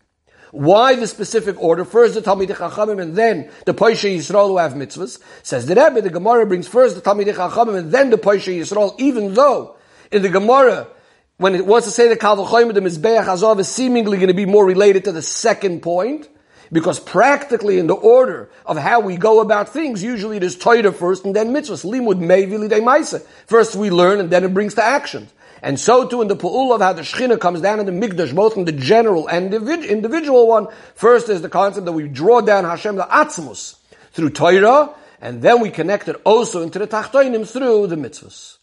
Why 0.51 0.95
the 0.95 1.07
specific 1.07 1.59
order? 1.59 1.83
First 1.83 2.13
the 2.13 2.21
Talmidei 2.21 2.55
Chachamim 2.55 3.01
and 3.01 3.15
then 3.15 3.49
the 3.65 3.73
Poishe 3.73 4.15
Yisrael 4.15 4.49
who 4.49 4.59
have 4.59 4.73
mitzvahs. 4.73 5.19
Says 5.41 5.65
the 5.65 5.73
Rebbe, 5.73 5.99
the 6.01 6.11
Gemara 6.11 6.45
brings 6.45 6.67
first 6.67 6.93
the 6.93 7.01
Talmidei 7.01 7.33
Chachamim 7.33 7.75
and 7.75 7.91
then 7.91 8.11
the 8.11 8.19
Poishe 8.19 8.55
Yisrael, 8.55 8.93
even 8.99 9.33
though 9.33 9.77
in 10.11 10.21
the 10.21 10.29
Gemara, 10.29 10.87
when 11.43 11.55
it 11.55 11.65
wants 11.65 11.85
to 11.87 11.91
say 11.91 12.07
the 12.07 12.15
Kalvachoyim, 12.15 12.73
the 12.73 12.79
Mizbeach 12.79 13.27
Azov 13.27 13.59
is 13.59 13.67
seemingly 13.67 14.15
going 14.15 14.29
to 14.29 14.33
be 14.33 14.45
more 14.45 14.65
related 14.65 15.03
to 15.03 15.11
the 15.11 15.21
second 15.21 15.81
point, 15.81 16.29
because 16.71 17.01
practically 17.01 17.79
in 17.79 17.87
the 17.87 17.93
order 17.93 18.49
of 18.65 18.77
how 18.77 19.01
we 19.01 19.17
go 19.17 19.41
about 19.41 19.67
things, 19.67 20.01
usually 20.01 20.37
it 20.37 20.43
is 20.43 20.57
Torah 20.57 20.93
first 20.93 21.25
and 21.25 21.35
then 21.35 21.53
mitzvahs. 21.53 21.83
Limud 21.83 22.21
meivili 22.21 22.69
de 22.69 23.19
First 23.45 23.75
we 23.75 23.89
learn 23.89 24.21
and 24.21 24.29
then 24.29 24.45
it 24.45 24.53
brings 24.53 24.75
to 24.75 24.83
action. 24.85 25.27
And 25.61 25.77
so 25.77 26.07
too 26.07 26.21
in 26.21 26.29
the 26.29 26.37
Pu'ul 26.37 26.73
of 26.73 26.79
how 26.79 26.93
the 26.93 27.01
Shechina 27.01 27.37
comes 27.37 27.59
down 27.59 27.81
in 27.81 27.87
the 27.87 27.91
Mikdash, 27.91 28.33
both 28.33 28.55
in 28.55 28.63
the 28.63 28.71
general 28.71 29.27
and 29.27 29.53
individual 29.53 30.47
one. 30.47 30.67
First 30.95 31.27
is 31.27 31.41
the 31.41 31.49
concept 31.49 31.83
that 31.87 31.91
we 31.91 32.07
draw 32.07 32.39
down 32.39 32.63
Hashem, 32.63 32.95
the 32.95 33.03
Atzmus, 33.03 33.75
through 34.13 34.29
Torah, 34.29 34.95
and 35.19 35.41
then 35.41 35.59
we 35.59 35.71
connect 35.71 36.07
it 36.07 36.15
also 36.23 36.61
into 36.61 36.79
the 36.79 36.87
Tachtoinim 36.87 37.45
through 37.45 37.87
the 37.87 37.97
mitzvahs. 37.97 38.59